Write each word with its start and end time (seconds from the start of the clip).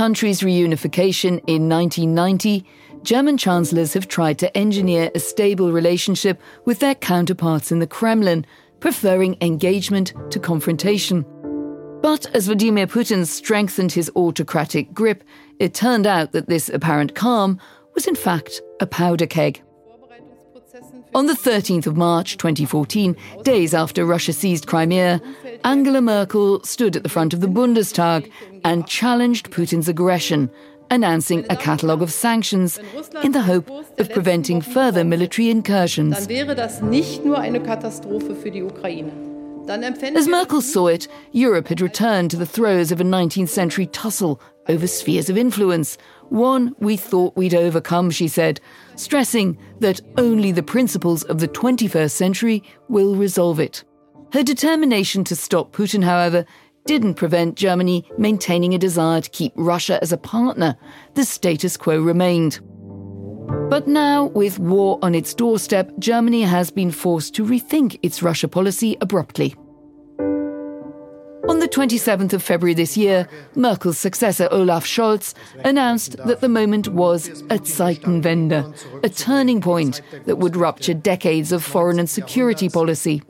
Country's 0.00 0.40
reunification 0.40 1.42
in 1.46 1.68
1990, 1.68 2.64
German 3.02 3.36
chancellors 3.36 3.92
have 3.92 4.08
tried 4.08 4.38
to 4.38 4.56
engineer 4.56 5.10
a 5.14 5.18
stable 5.20 5.72
relationship 5.72 6.40
with 6.64 6.78
their 6.78 6.94
counterparts 6.94 7.70
in 7.70 7.80
the 7.80 7.86
Kremlin, 7.86 8.46
preferring 8.80 9.36
engagement 9.42 10.14
to 10.30 10.40
confrontation. 10.40 11.22
But 12.00 12.24
as 12.34 12.46
Vladimir 12.46 12.86
Putin 12.86 13.26
strengthened 13.26 13.92
his 13.92 14.10
autocratic 14.16 14.94
grip, 14.94 15.22
it 15.58 15.74
turned 15.74 16.06
out 16.06 16.32
that 16.32 16.48
this 16.48 16.70
apparent 16.70 17.14
calm 17.14 17.60
was 17.94 18.06
in 18.06 18.14
fact 18.14 18.62
a 18.80 18.86
powder 18.86 19.26
keg. 19.26 19.60
On 21.14 21.26
the 21.26 21.34
13th 21.34 21.86
of 21.86 21.98
March 21.98 22.38
2014, 22.38 23.16
days 23.42 23.74
after 23.74 24.06
Russia 24.06 24.32
seized 24.32 24.66
Crimea, 24.66 25.20
Angela 25.64 26.00
Merkel 26.00 26.62
stood 26.64 26.96
at 26.96 27.02
the 27.02 27.08
front 27.08 27.34
of 27.34 27.40
the 27.40 27.46
Bundestag 27.46 28.30
and 28.64 28.86
challenged 28.86 29.50
Putin's 29.50 29.88
aggression, 29.88 30.50
announcing 30.90 31.44
a 31.50 31.56
catalogue 31.56 32.02
of 32.02 32.12
sanctions 32.12 32.78
in 33.22 33.32
the 33.32 33.42
hope 33.42 33.68
of 33.98 34.10
preventing 34.10 34.60
further 34.60 35.04
military 35.04 35.50
incursions. 35.50 36.16
As 36.16 36.28
Merkel 40.28 40.62
saw 40.62 40.86
it, 40.88 41.06
Europe 41.32 41.68
had 41.68 41.80
returned 41.80 42.30
to 42.30 42.36
the 42.36 42.46
throes 42.46 42.90
of 42.90 43.00
a 43.00 43.04
19th 43.04 43.50
century 43.50 43.86
tussle 43.86 44.40
over 44.68 44.86
spheres 44.86 45.30
of 45.30 45.36
influence, 45.36 45.98
one 46.28 46.74
we 46.78 46.96
thought 46.96 47.36
we'd 47.36 47.54
overcome, 47.54 48.10
she 48.10 48.28
said, 48.28 48.60
stressing 48.96 49.58
that 49.80 50.00
only 50.16 50.52
the 50.52 50.62
principles 50.62 51.22
of 51.24 51.40
the 51.40 51.48
21st 51.48 52.10
century 52.10 52.62
will 52.88 53.14
resolve 53.14 53.60
it. 53.60 53.84
Her 54.32 54.42
determination 54.44 55.24
to 55.24 55.34
stop 55.34 55.72
Putin, 55.72 56.04
however, 56.04 56.44
didn't 56.86 57.14
prevent 57.14 57.56
Germany 57.56 58.08
maintaining 58.16 58.74
a 58.74 58.78
desire 58.78 59.20
to 59.20 59.30
keep 59.30 59.52
Russia 59.56 59.98
as 60.02 60.12
a 60.12 60.16
partner. 60.16 60.76
The 61.14 61.24
status 61.24 61.76
quo 61.76 62.00
remained. 62.00 62.60
But 63.68 63.88
now, 63.88 64.26
with 64.26 64.58
war 64.58 64.98
on 65.02 65.14
its 65.14 65.34
doorstep, 65.34 65.92
Germany 65.98 66.42
has 66.42 66.70
been 66.70 66.92
forced 66.92 67.34
to 67.34 67.44
rethink 67.44 67.98
its 68.02 68.22
Russia 68.22 68.46
policy 68.46 68.96
abruptly. 69.00 69.54
On 71.48 71.58
the 71.58 71.68
27th 71.68 72.32
of 72.32 72.42
February 72.42 72.74
this 72.74 72.96
year, 72.96 73.28
Merkel's 73.54 73.98
successor 73.98 74.48
Olaf 74.50 74.84
Scholz 74.84 75.34
announced 75.64 76.16
that 76.18 76.40
the 76.40 76.48
moment 76.48 76.88
was 76.88 77.28
a 77.28 77.58
Zeitenwende, 77.58 78.74
a 79.02 79.08
turning 79.08 79.60
point 79.60 80.02
that 80.26 80.36
would 80.36 80.56
rupture 80.56 80.94
decades 80.94 81.52
of 81.52 81.64
foreign 81.64 81.98
and 81.98 82.10
security 82.10 82.68
policy. 82.68 83.22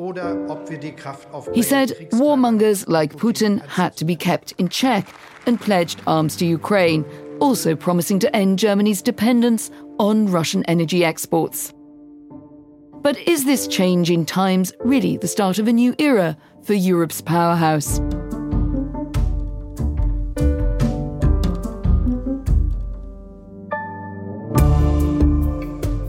He 1.55 1.63
said 1.63 1.91
warmongers 2.13 2.85
like 2.89 3.15
Putin 3.17 3.67
had 3.69 3.97
to 3.97 4.05
be 4.05 4.17
kept 4.17 4.53
in 4.59 4.69
check 4.69 5.09
and 5.47 5.61
pledged 5.61 6.01
arms 6.07 6.37
to 6.37 6.47
Ukraine, 6.47 7.05
also 7.41 7.75
promising 7.75 8.19
to 8.21 8.37
end 8.37 8.59
Germany's 8.59 9.03
dependence 9.03 9.71
on 9.99 10.27
Russian 10.27 10.65
energy 10.65 11.05
exports. 11.05 11.73
But 13.03 13.17
is 13.27 13.47
this 13.47 13.67
change 13.67 14.11
in 14.11 14.27
times 14.27 14.75
really 14.81 15.17
the 15.17 15.27
start 15.27 15.59
of 15.59 15.67
a 15.67 15.73
new 15.73 15.95
era 15.99 16.37
for 16.63 16.75
Europe's 16.75 17.23
powerhouse? 17.23 17.99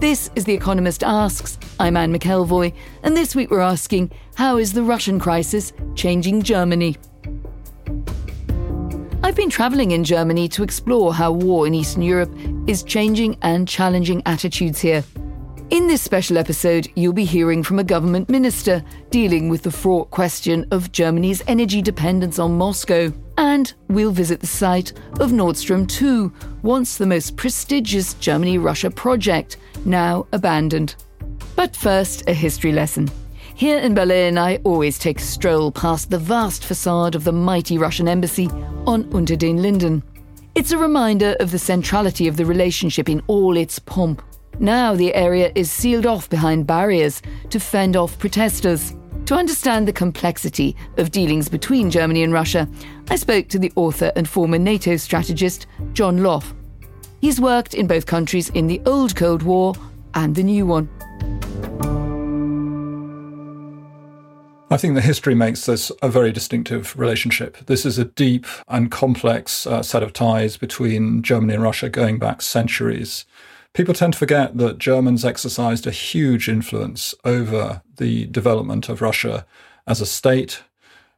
This 0.01 0.29
is 0.35 0.43
The 0.43 0.53
Economist 0.53 1.01
Asks. 1.01 1.57
I'm 1.79 1.95
Anne 1.95 2.13
McElvoy, 2.13 2.73
and 3.03 3.15
this 3.15 3.37
week 3.37 3.51
we're 3.51 3.61
asking 3.61 4.11
how 4.35 4.57
is 4.57 4.73
the 4.73 4.83
Russian 4.83 5.17
crisis 5.17 5.71
changing 5.95 6.41
Germany? 6.41 6.97
I've 9.23 9.37
been 9.37 9.49
travelling 9.49 9.91
in 9.91 10.03
Germany 10.03 10.49
to 10.49 10.63
explore 10.63 11.13
how 11.13 11.31
war 11.31 11.65
in 11.65 11.73
Eastern 11.73 12.01
Europe 12.01 12.35
is 12.67 12.83
changing 12.83 13.37
and 13.41 13.65
challenging 13.65 14.21
attitudes 14.25 14.81
here. 14.81 15.05
In 15.71 15.87
this 15.87 16.01
special 16.01 16.37
episode, 16.37 16.89
you'll 16.95 17.13
be 17.13 17.23
hearing 17.23 17.63
from 17.63 17.79
a 17.79 17.83
government 17.85 18.27
minister 18.29 18.83
dealing 19.09 19.47
with 19.47 19.61
the 19.61 19.71
fraught 19.71 20.11
question 20.11 20.67
of 20.69 20.91
Germany's 20.91 21.41
energy 21.47 21.81
dependence 21.81 22.39
on 22.39 22.57
Moscow. 22.57 23.13
And 23.37 23.73
we'll 23.87 24.11
visit 24.11 24.41
the 24.41 24.47
site 24.47 24.91
of 25.21 25.31
Nord 25.31 25.55
Stream 25.55 25.87
2, 25.87 26.33
once 26.61 26.97
the 26.97 27.05
most 27.05 27.37
prestigious 27.37 28.15
Germany 28.15 28.57
Russia 28.57 28.91
project, 28.91 29.55
now 29.85 30.27
abandoned. 30.33 30.95
But 31.55 31.73
first, 31.73 32.27
a 32.27 32.33
history 32.33 32.73
lesson. 32.73 33.09
Here 33.55 33.77
in 33.77 33.93
Berlin, 33.93 34.37
I 34.37 34.57
always 34.65 34.99
take 34.99 35.19
a 35.19 35.23
stroll 35.23 35.71
past 35.71 36.09
the 36.09 36.19
vast 36.19 36.65
facade 36.65 37.15
of 37.15 37.23
the 37.23 37.31
mighty 37.31 37.77
Russian 37.77 38.09
embassy 38.09 38.49
on 38.85 39.09
Unter 39.13 39.37
den 39.37 39.61
Linden. 39.61 40.03
It's 40.53 40.73
a 40.73 40.77
reminder 40.77 41.37
of 41.39 41.51
the 41.51 41.59
centrality 41.59 42.27
of 42.27 42.35
the 42.35 42.45
relationship 42.45 43.07
in 43.07 43.21
all 43.27 43.55
its 43.55 43.79
pomp. 43.79 44.21
Now 44.59 44.93
the 44.93 45.13
area 45.15 45.51
is 45.55 45.71
sealed 45.71 46.05
off 46.05 46.29
behind 46.29 46.67
barriers 46.67 47.21
to 47.49 47.59
fend 47.59 47.95
off 47.95 48.19
protesters. 48.19 48.95
To 49.25 49.35
understand 49.35 49.87
the 49.87 49.93
complexity 49.93 50.75
of 50.97 51.11
dealings 51.11 51.47
between 51.47 51.89
Germany 51.89 52.23
and 52.23 52.33
Russia, 52.33 52.67
I 53.09 53.15
spoke 53.15 53.47
to 53.49 53.59
the 53.59 53.71
author 53.75 54.11
and 54.15 54.27
former 54.27 54.57
NATO 54.57 54.97
strategist 54.97 55.67
John 55.93 56.21
Lough. 56.21 56.43
He's 57.21 57.39
worked 57.39 57.73
in 57.73 57.87
both 57.87 58.05
countries 58.05 58.49
in 58.49 58.67
the 58.67 58.81
old 58.85 59.15
Cold 59.15 59.43
War 59.43 59.73
and 60.15 60.35
the 60.35 60.43
new 60.43 60.65
one. 60.65 60.89
I 64.71 64.77
think 64.77 64.95
the 64.95 65.01
history 65.01 65.35
makes 65.35 65.65
this 65.65 65.91
a 66.01 66.07
very 66.07 66.31
distinctive 66.31 66.97
relationship. 66.97 67.57
This 67.65 67.85
is 67.85 67.97
a 67.97 68.05
deep 68.05 68.45
and 68.69 68.89
complex 68.89 69.67
uh, 69.67 69.83
set 69.83 70.01
of 70.01 70.13
ties 70.13 70.55
between 70.55 71.21
Germany 71.23 71.55
and 71.55 71.63
Russia 71.63 71.89
going 71.89 72.19
back 72.19 72.41
centuries. 72.41 73.25
People 73.73 73.93
tend 73.93 74.13
to 74.13 74.19
forget 74.19 74.57
that 74.57 74.79
Germans 74.79 75.23
exercised 75.23 75.87
a 75.87 75.91
huge 75.91 76.49
influence 76.49 77.15
over 77.23 77.81
the 77.95 78.25
development 78.25 78.89
of 78.89 79.01
Russia 79.01 79.45
as 79.87 80.01
a 80.01 80.05
state, 80.05 80.63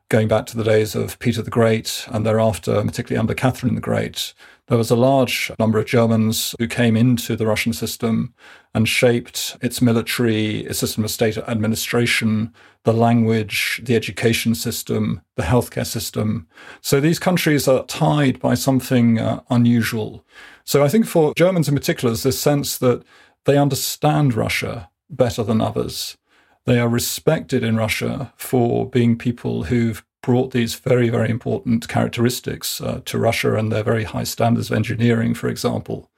going 0.10 0.28
back 0.28 0.46
to 0.46 0.58
the 0.58 0.64
days 0.64 0.94
of 0.94 1.18
Peter 1.18 1.42
the 1.42 1.50
Great 1.50 2.06
and 2.10 2.24
thereafter, 2.24 2.80
particularly 2.84 3.20
under 3.20 3.34
Catherine 3.34 3.74
the 3.74 3.82
Great. 3.82 4.36
There 4.68 4.78
was 4.78 4.92
a 4.92 4.96
large 4.96 5.52
number 5.58 5.80
of 5.80 5.88
Germans 5.88 6.54
who 6.60 6.68
came 6.68 6.96
into 6.96 7.36
the 7.36 7.48
Russian 7.48 7.74
system 7.74 8.36
and 8.76 8.88
shaped 8.88 9.58
its 9.62 9.82
military, 9.82 10.60
its 10.60 10.78
system 10.78 11.04
of 11.04 11.10
state 11.10 11.38
administration, 11.38 12.54
the 12.84 12.94
language, 12.94 13.82
the 13.84 13.96
education 13.96 14.54
system, 14.54 15.22
the 15.38 15.44
healthcare 15.44 15.88
system. 15.88 16.48
So 16.82 17.02
these 17.02 17.20
countries 17.20 17.68
are 17.68 17.84
tied 17.86 18.40
by 18.40 18.54
something 18.54 19.20
uh, 19.20 19.42
unusual. 19.50 20.24
So 20.66 20.84
I 20.84 20.90
think 20.90 21.06
for 21.06 21.34
Germans 21.36 21.68
in 21.68 21.76
particular, 21.76 22.12
there's 22.12 22.24
this 22.24 22.40
sense 22.40 22.78
that 22.78 23.04
they 23.46 23.58
understand 23.58 24.34
Russia 24.34 24.90
better 25.10 25.44
than 25.44 25.62
others. 25.62 26.18
They 26.66 26.80
are 26.80 26.88
respected 26.88 27.64
in 27.64 27.76
Russia 27.76 28.34
for 28.38 28.90
being 28.90 29.18
people 29.18 29.64
who've 29.64 30.04
brought 30.22 30.52
these 30.52 30.76
very, 30.76 31.10
very 31.10 31.30
important 31.30 31.88
characteristics 31.90 32.80
uh, 32.80 33.02
to 33.04 33.18
Russia 33.18 33.56
and 33.56 33.72
their 33.72 33.84
very 33.84 34.06
high 34.06 34.24
standards 34.24 34.72
of 34.72 34.78
engineering, 34.78 35.34
for 35.34 35.50
example, 35.50 36.10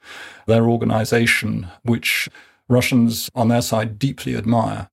their 0.46 0.68
organization, 0.68 1.66
which 1.82 2.28
Russians 2.68 3.28
on 3.34 3.48
their 3.48 3.62
side 3.62 3.98
deeply 3.98 4.36
admire. 4.36 4.88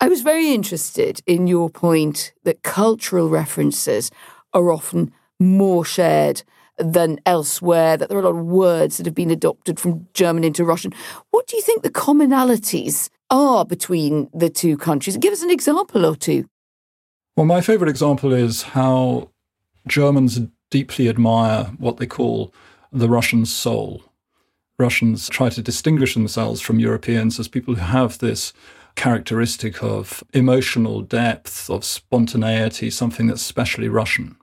I 0.00 0.08
was 0.08 0.20
very 0.20 0.52
interested 0.52 1.20
in 1.26 1.46
your 1.46 1.70
point 1.70 2.32
that 2.44 2.62
cultural 2.62 3.30
references 3.30 4.10
are 4.52 4.70
often 4.70 5.12
more 5.40 5.84
shared 5.84 6.42
than 6.82 7.20
elsewhere, 7.26 7.96
that 7.96 8.08
there 8.08 8.18
are 8.18 8.22
a 8.22 8.24
lot 8.24 8.38
of 8.38 8.44
words 8.44 8.96
that 8.96 9.06
have 9.06 9.14
been 9.14 9.30
adopted 9.30 9.78
from 9.78 10.06
German 10.14 10.44
into 10.44 10.64
Russian. 10.64 10.92
What 11.30 11.46
do 11.46 11.56
you 11.56 11.62
think 11.62 11.82
the 11.82 11.90
commonalities 11.90 13.10
are 13.30 13.64
between 13.64 14.28
the 14.34 14.50
two 14.50 14.76
countries? 14.76 15.16
Give 15.16 15.32
us 15.32 15.42
an 15.42 15.50
example 15.50 16.04
or 16.04 16.16
two. 16.16 16.46
Well, 17.36 17.46
my 17.46 17.60
favorite 17.60 17.88
example 17.88 18.32
is 18.32 18.62
how 18.62 19.30
Germans 19.86 20.40
deeply 20.70 21.08
admire 21.08 21.64
what 21.78 21.96
they 21.96 22.06
call 22.06 22.52
the 22.92 23.08
Russian 23.08 23.46
soul. 23.46 24.02
Russians 24.78 25.28
try 25.28 25.48
to 25.48 25.62
distinguish 25.62 26.14
themselves 26.14 26.60
from 26.60 26.78
Europeans 26.78 27.38
as 27.38 27.48
people 27.48 27.74
who 27.74 27.80
have 27.80 28.18
this 28.18 28.52
characteristic 28.96 29.82
of 29.82 30.22
emotional 30.34 31.00
depth, 31.00 31.70
of 31.70 31.84
spontaneity, 31.84 32.90
something 32.90 33.26
that's 33.26 33.42
specially 33.42 33.88
Russian. 33.88 34.36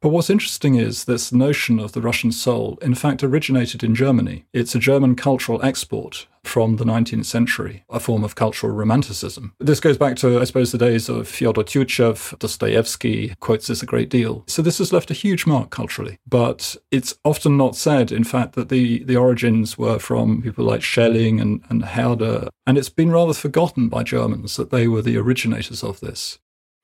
But 0.00 0.08
what's 0.08 0.30
interesting 0.30 0.76
is 0.76 1.04
this 1.04 1.30
notion 1.30 1.78
of 1.78 1.92
the 1.92 2.00
Russian 2.00 2.32
soul, 2.32 2.78
in 2.80 2.94
fact, 2.94 3.22
originated 3.22 3.84
in 3.84 3.94
Germany. 3.94 4.46
It's 4.50 4.74
a 4.74 4.78
German 4.78 5.14
cultural 5.14 5.62
export 5.62 6.26
from 6.42 6.76
the 6.76 6.86
19th 6.86 7.26
century, 7.26 7.84
a 7.90 8.00
form 8.00 8.24
of 8.24 8.34
cultural 8.34 8.72
romanticism. 8.72 9.52
This 9.60 9.78
goes 9.78 9.98
back 9.98 10.16
to, 10.16 10.40
I 10.40 10.44
suppose, 10.44 10.72
the 10.72 10.78
days 10.78 11.10
of 11.10 11.28
Fyodor 11.28 11.62
Tyutchev. 11.62 12.38
Dostoevsky 12.38 13.34
quotes 13.40 13.66
this 13.66 13.82
a 13.82 13.86
great 13.86 14.08
deal. 14.08 14.42
So 14.46 14.62
this 14.62 14.78
has 14.78 14.90
left 14.90 15.10
a 15.10 15.14
huge 15.14 15.44
mark 15.44 15.68
culturally. 15.68 16.16
But 16.26 16.76
it's 16.90 17.18
often 17.22 17.58
not 17.58 17.76
said, 17.76 18.10
in 18.10 18.24
fact, 18.24 18.54
that 18.54 18.70
the, 18.70 19.04
the 19.04 19.16
origins 19.16 19.76
were 19.76 19.98
from 19.98 20.40
people 20.40 20.64
like 20.64 20.80
Schelling 20.80 21.40
and, 21.40 21.62
and 21.68 21.84
Herder. 21.84 22.48
And 22.66 22.78
it's 22.78 22.88
been 22.88 23.10
rather 23.10 23.34
forgotten 23.34 23.90
by 23.90 24.02
Germans 24.02 24.56
that 24.56 24.70
they 24.70 24.88
were 24.88 25.02
the 25.02 25.18
originators 25.18 25.84
of 25.84 26.00
this. 26.00 26.38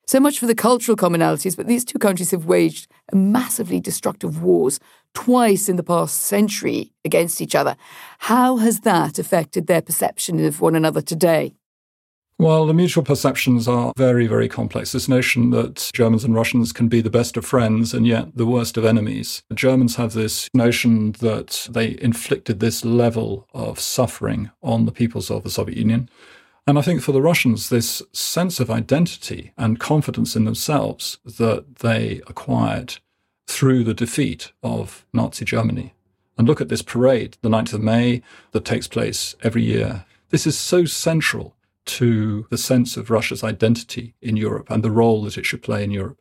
So 0.07 0.21
much 0.21 0.39
for 0.39 0.45
the 0.45 0.55
cultural 0.55 0.95
commonalities, 0.95 1.57
but 1.57 1.67
these 1.67 1.83
two 1.83 1.99
countries 1.99 2.31
have 2.31 2.45
waged 2.45 2.87
massively 3.11 3.81
destructive 3.81 4.41
wars 4.41 4.79
twice 5.13 5.67
in 5.67 5.75
the 5.75 5.83
past 5.83 6.21
century 6.21 6.93
against 7.03 7.41
each 7.41 7.55
other. 7.55 7.75
How 8.19 8.55
has 8.57 8.81
that 8.81 9.19
affected 9.19 9.67
their 9.67 9.81
perception 9.81 10.43
of 10.45 10.61
one 10.61 10.75
another 10.75 11.01
today? 11.01 11.55
Well, 12.39 12.67
the 12.67 12.73
mutual 12.73 13.03
perceptions 13.03 13.67
are 13.67 13.91
very, 13.97 14.27
very 14.27 14.47
complex. 14.47 14.93
This 14.93 15.09
notion 15.09 15.49
that 15.49 15.89
Germans 15.93 16.23
and 16.23 16.35
Russians 16.35 16.71
can 16.71 16.87
be 16.87 17.01
the 17.01 17.09
best 17.09 17.35
of 17.35 17.43
friends 17.43 17.93
and 17.93 18.07
yet 18.07 18.37
the 18.37 18.45
worst 18.45 18.77
of 18.77 18.85
enemies. 18.85 19.41
The 19.49 19.55
Germans 19.55 19.95
have 19.95 20.13
this 20.13 20.47
notion 20.53 21.13
that 21.13 21.67
they 21.69 21.97
inflicted 21.99 22.59
this 22.59 22.85
level 22.85 23.47
of 23.53 23.79
suffering 23.79 24.51
on 24.61 24.85
the 24.85 24.91
peoples 24.91 25.31
of 25.31 25.43
the 25.43 25.49
Soviet 25.49 25.77
Union. 25.77 26.09
And 26.67 26.77
I 26.77 26.81
think 26.81 27.01
for 27.01 27.13
the 27.13 27.21
Russians, 27.21 27.69
this 27.69 28.01
sense 28.11 28.59
of 28.59 28.69
identity 28.69 29.53
and 29.57 29.79
confidence 29.79 30.35
in 30.35 30.43
themselves 30.43 31.17
that 31.23 31.77
they 31.77 32.21
acquired 32.27 32.97
through 33.47 33.85
the 33.85 33.93
defeat 33.93 34.51
of 34.61 35.05
Nazi 35.13 35.45
Germany. 35.45 35.93
And 36.37 36.45
look 36.45 36.59
at 36.59 36.67
this 36.67 36.81
parade, 36.81 37.37
the 37.41 37.47
9th 37.47 37.73
of 37.73 37.81
May, 37.81 38.21
that 38.51 38.65
takes 38.65 38.85
place 38.85 39.33
every 39.41 39.63
year. 39.63 40.03
This 40.29 40.45
is 40.45 40.57
so 40.57 40.83
central 40.83 41.55
to 41.85 42.45
the 42.49 42.57
sense 42.57 42.97
of 42.97 43.09
Russia's 43.09 43.45
identity 43.45 44.13
in 44.21 44.35
Europe 44.35 44.69
and 44.69 44.83
the 44.83 44.91
role 44.91 45.23
that 45.23 45.37
it 45.37 45.45
should 45.45 45.63
play 45.63 45.85
in 45.85 45.91
Europe. 45.91 46.19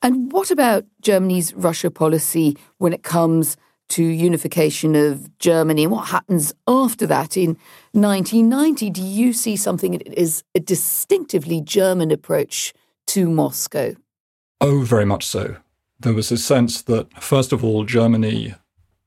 And 0.00 0.32
what 0.32 0.50
about 0.50 0.86
Germany's 1.02 1.52
Russia 1.52 1.90
policy 1.90 2.56
when 2.78 2.94
it 2.94 3.02
comes 3.02 3.58
to 3.88 4.02
unification 4.02 4.94
of 4.94 5.38
Germany 5.38 5.84
and 5.84 5.92
what 5.92 6.08
happens 6.08 6.52
after 6.66 7.06
that 7.06 7.36
in 7.36 7.56
1990. 7.92 8.90
Do 8.90 9.02
you 9.02 9.32
see 9.32 9.56
something 9.56 9.92
that 9.92 10.18
is 10.18 10.42
a 10.54 10.60
distinctively 10.60 11.60
German 11.60 12.10
approach 12.10 12.74
to 13.08 13.28
Moscow? 13.28 13.94
Oh, 14.60 14.82
very 14.82 15.04
much 15.04 15.24
so. 15.24 15.56
There 16.00 16.14
was 16.14 16.32
a 16.32 16.36
sense 16.36 16.82
that, 16.82 17.22
first 17.22 17.52
of 17.52 17.64
all, 17.64 17.84
Germany 17.84 18.54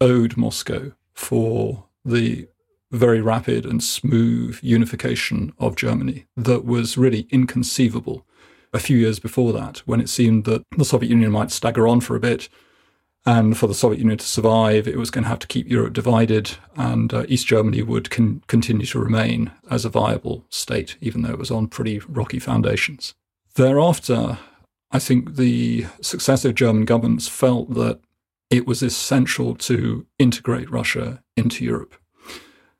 owed 0.01 0.37
Moscow 0.37 0.93
for 1.13 1.85
the 2.05 2.47
very 2.91 3.21
rapid 3.21 3.65
and 3.65 3.83
smooth 3.83 4.57
unification 4.63 5.53
of 5.59 5.75
Germany 5.75 6.25
that 6.35 6.65
was 6.65 6.97
really 6.97 7.27
inconceivable 7.29 8.25
a 8.73 8.79
few 8.79 8.97
years 8.97 9.19
before 9.19 9.51
that, 9.53 9.79
when 9.85 9.99
it 9.99 10.09
seemed 10.09 10.45
that 10.45 10.63
the 10.77 10.85
Soviet 10.85 11.09
Union 11.09 11.31
might 11.31 11.51
stagger 11.51 11.87
on 11.87 11.99
for 11.99 12.15
a 12.15 12.19
bit 12.19 12.49
and 13.29 13.55
for 13.55 13.67
the 13.67 13.75
Soviet 13.75 13.99
Union 13.99 14.17
to 14.17 14.25
survive, 14.25 14.87
it 14.87 14.97
was 14.97 15.11
going 15.11 15.23
to 15.23 15.29
have 15.29 15.37
to 15.37 15.45
keep 15.45 15.69
Europe 15.69 15.93
divided, 15.93 16.57
and 16.75 17.13
uh, 17.13 17.25
East 17.27 17.45
Germany 17.45 17.83
would 17.83 18.09
con- 18.09 18.41
continue 18.47 18.87
to 18.87 18.97
remain 18.97 19.51
as 19.69 19.85
a 19.85 19.89
viable 19.89 20.45
state, 20.49 20.97
even 20.99 21.21
though 21.21 21.29
it 21.29 21.37
was 21.37 21.51
on 21.51 21.67
pretty 21.67 21.99
rocky 22.07 22.39
foundations. 22.39 23.13
Thereafter, 23.53 24.39
I 24.89 24.97
think 24.97 25.35
the 25.35 25.85
successive 26.01 26.55
German 26.55 26.85
governments 26.85 27.27
felt 27.27 27.75
that 27.75 27.99
it 28.49 28.65
was 28.65 28.81
essential 28.81 29.53
to 29.57 30.07
integrate 30.17 30.71
Russia 30.71 31.21
into 31.37 31.63
Europe. 31.63 31.93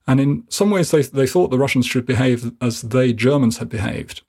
And 0.07 0.19
in 0.19 0.45
some 0.49 0.71
ways, 0.71 0.89
they, 0.89 1.03
they 1.03 1.27
thought 1.27 1.51
the 1.51 1.59
Russians 1.59 1.85
should 1.85 2.07
behave 2.07 2.53
as 2.59 2.81
they 2.81 3.13
Germans 3.13 3.59
had 3.59 3.69
behaved. 3.69 4.23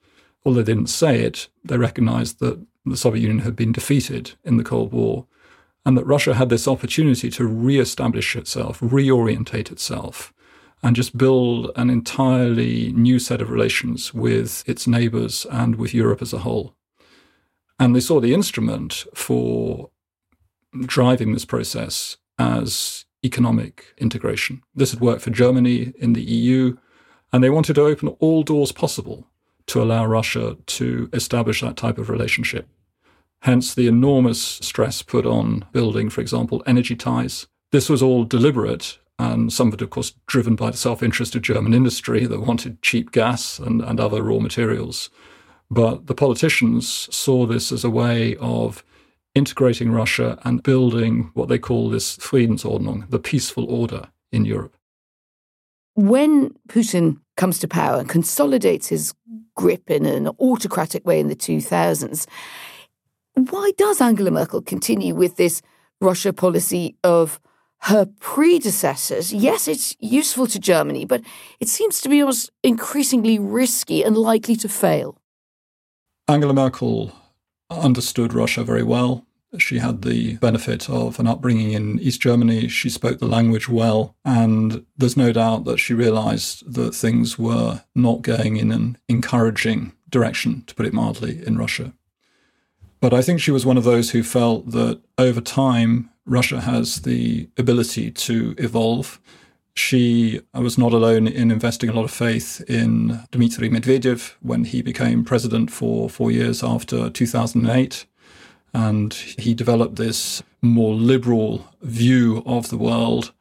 Although 0.45 0.61
they 0.61 0.75
didn't 0.75 0.91
say 0.91 1.23
it, 1.23 1.49
they 1.65 1.79
recognized 1.79 2.41
that 2.41 2.63
the 2.85 2.99
Soviet 2.99 3.23
Union 3.23 3.39
had 3.39 3.57
been 3.57 3.73
defeated 3.73 4.33
in 4.45 4.59
the 4.59 4.65
Cold 4.65 4.93
War 4.93 5.27
and 5.85 5.97
that 5.97 6.07
Russia 6.07 6.35
had 6.35 6.49
this 6.49 6.69
opportunity 6.69 7.31
to 7.31 7.47
re-establish 7.47 8.37
itself, 8.37 8.81
reorientate 8.81 9.73
itself, 9.73 10.33
and 10.83 10.97
just 10.97 11.17
build 11.17 11.71
an 11.77 11.91
entirely 11.91 12.93
new 12.93 13.19
set 13.19 13.43
of 13.43 13.51
relations 13.51 14.15
with 14.15 14.63
its 14.67 14.87
neighbors 14.87 15.47
and 15.51 15.77
with 15.77 15.95
Europe 15.95 16.23
as 16.23 16.33
a 16.33 16.39
whole. 16.39 16.75
And 17.79 17.95
they 17.95 18.01
saw 18.01 18.21
the 18.21 18.35
instrument 18.35 19.07
for 19.15 19.91
driving 20.87 21.33
this 21.33 21.45
process 21.45 22.17
as 22.39 23.05
economic 23.25 23.95
integration. 23.99 24.63
This 24.75 24.93
had 24.93 25.01
worked 25.01 25.23
for 25.23 25.31
Germany 25.31 25.93
in 25.99 26.15
the 26.15 26.23
EU, 26.23 26.77
and 27.33 27.43
they 27.43 27.51
wanted 27.51 27.75
to 27.75 27.83
open 27.83 28.09
all 28.19 28.43
doors 28.43 28.73
possible 28.73 29.27
to 29.67 29.83
allow 29.83 30.05
Russia 30.05 30.57
to 30.67 31.09
establish 31.13 31.61
that 31.61 31.77
type 31.77 31.99
of 31.99 32.09
relationship. 32.09 32.67
Hence 33.43 33.75
the 33.75 33.87
enormous 33.87 34.41
stress 34.41 35.03
put 35.03 35.25
on 35.25 35.65
building, 35.73 36.11
for 36.11 36.21
example, 36.21 36.63
energy 36.67 36.95
ties. 36.95 37.47
This 37.73 37.89
was 37.89 38.03
all 38.03 38.25
deliberate 38.25 38.99
and 39.21 39.53
some 39.53 39.69
of 39.69 39.75
it, 39.75 39.83
of 39.83 39.91
course, 39.91 40.15
driven 40.27 40.57
by 40.57 40.71
the 40.71 40.79
self 40.79 41.03
interest 41.03 41.35
of 41.35 41.43
German 41.43 41.75
industry 41.75 42.25
that 42.25 42.41
wanted 42.41 42.81
cheap 42.81 43.13
gas 43.13 43.59
and, 43.59 43.83
and 43.83 44.01
other 44.01 44.23
raw 44.23 44.39
materials. 44.39 45.11
But 45.71 46.07
the 46.07 46.15
politicians 46.15 47.15
saw 47.15 47.45
this 47.45 47.71
as 47.71 47.85
a 47.85 47.91
way 47.91 48.35
of 48.37 48.83
integrating 49.35 49.93
Russia 49.93 50.39
and 50.43 50.63
building 50.63 51.31
what 51.35 51.51
they 51.51 51.59
call 51.59 51.91
this 51.91 52.17
Friedensordnung, 52.17 53.11
the 53.11 53.19
peaceful 53.19 53.67
order 53.67 54.09
in 54.33 54.47
Europe. 54.47 54.75
When 55.95 56.55
Putin 56.69 57.21
comes 57.37 57.59
to 57.59 57.69
power 57.69 58.01
and 58.01 58.09
consolidates 58.09 58.89
his 58.89 59.15
grip 59.55 59.91
in 59.91 60.07
an 60.07 60.29
autocratic 60.41 61.07
way 61.07 61.21
in 61.21 61.29
the 61.29 61.37
2000s, 61.37 62.27
why 63.49 63.73
does 63.77 64.01
Angela 64.01 64.31
Merkel 64.31 64.63
continue 64.63 65.15
with 65.15 65.37
this 65.37 65.63
Russia 66.01 66.33
policy 66.33 66.97
of 67.05 67.41
her 67.83 68.07
predecessors? 68.21 69.33
Yes, 69.33 69.69
it's 69.69 69.97
useful 70.01 70.47
to 70.49 70.59
Germany, 70.59 71.05
but 71.05 71.23
it 71.61 71.69
seems 71.69 72.01
to 72.03 72.09
be 72.09 72.21
almost 72.21 72.51
increasingly 72.63 73.39
risky 73.39 74.03
and 74.03 74.17
likely 74.17 74.57
to 74.57 74.69
fail. 74.69 75.19
Angela 76.29 76.53
Merkel 76.53 77.13
understood 77.71 78.35
Russia 78.35 78.65
very 78.65 78.83
well. 78.83 79.25
She 79.59 79.79
had 79.79 80.03
the 80.03 80.37
benefit 80.37 80.89
of 80.89 81.19
an 81.19 81.27
upbringing 81.27 81.73
in 81.73 81.99
East 81.99 82.21
Germany. 82.21 82.69
She 82.69 82.89
spoke 82.89 83.19
the 83.19 83.27
language 83.27 83.69
well. 83.69 84.15
And 84.25 84.87
there's 84.97 85.17
no 85.17 85.33
doubt 85.33 85.65
that 85.65 85.79
she 85.79 85.93
realized 85.93 86.73
that 86.73 86.95
things 86.95 87.37
were 87.37 87.83
not 87.95 88.23
going 88.23 88.59
in 88.59 88.71
an 88.71 88.99
encouraging 89.09 89.93
direction, 90.09 90.63
to 90.67 90.75
put 90.75 90.87
it 90.87 90.93
mildly, 90.93 91.45
in 91.45 91.59
Russia. 91.59 91.93
But 93.01 93.15
I 93.15 93.23
think 93.23 93.41
she 93.41 93.51
was 93.51 93.65
one 93.65 93.79
of 93.79 93.85
those 93.85 94.11
who 94.11 94.23
felt 94.23 94.71
that 94.73 95.01
over 95.17 95.41
time, 95.41 96.11
Russia 96.27 96.61
has 96.61 97.03
the 97.03 97.49
ability 97.57 98.11
to 98.11 98.55
evolve. 98.59 99.21
She 99.75 100.43
was 100.53 100.77
not 100.77 100.93
alone 100.93 101.27
in 101.27 101.51
investing 101.51 101.89
a 101.89 101.95
lot 101.95 102.05
of 102.05 102.11
faith 102.11 102.63
in 102.69 103.21
Dmitry 103.31 103.71
Medvedev 103.71 104.35
when 104.41 104.65
he 104.65 104.83
became 104.83 105.25
president 105.25 105.71
for 105.71 106.11
four 106.11 106.31
years 106.31 106.63
after 106.63 107.09
2008. 107.09 108.05
And 108.75 109.15
he 109.15 109.55
developed 109.55 109.97
this 109.97 110.43
more 110.61 110.95
liberal 110.95 111.67
view 111.81 112.43
of 112.45 112.69
the 112.69 112.77
world. 112.77 113.33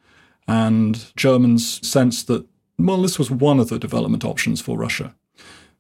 And 0.48 1.12
Germans 1.18 1.86
sensed 1.86 2.28
that, 2.28 2.46
well, 2.78 3.02
this 3.02 3.20
was 3.20 3.30
one 3.30 3.60
of 3.60 3.68
the 3.68 3.78
development 3.78 4.24
options 4.24 4.62
for 4.62 4.78
Russia. 4.78 5.14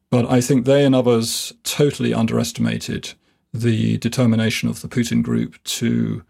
But 0.10 0.30
I 0.30 0.42
think 0.42 0.66
they 0.66 0.84
and 0.84 0.94
others 0.94 1.54
totally 1.64 2.14
underestimated 2.14 3.14
the 3.54 3.98
determination 3.98 4.70
of 4.70 4.82
the 4.82 4.88
Putin 4.88 5.24
group 5.24 5.62
to 5.64 6.24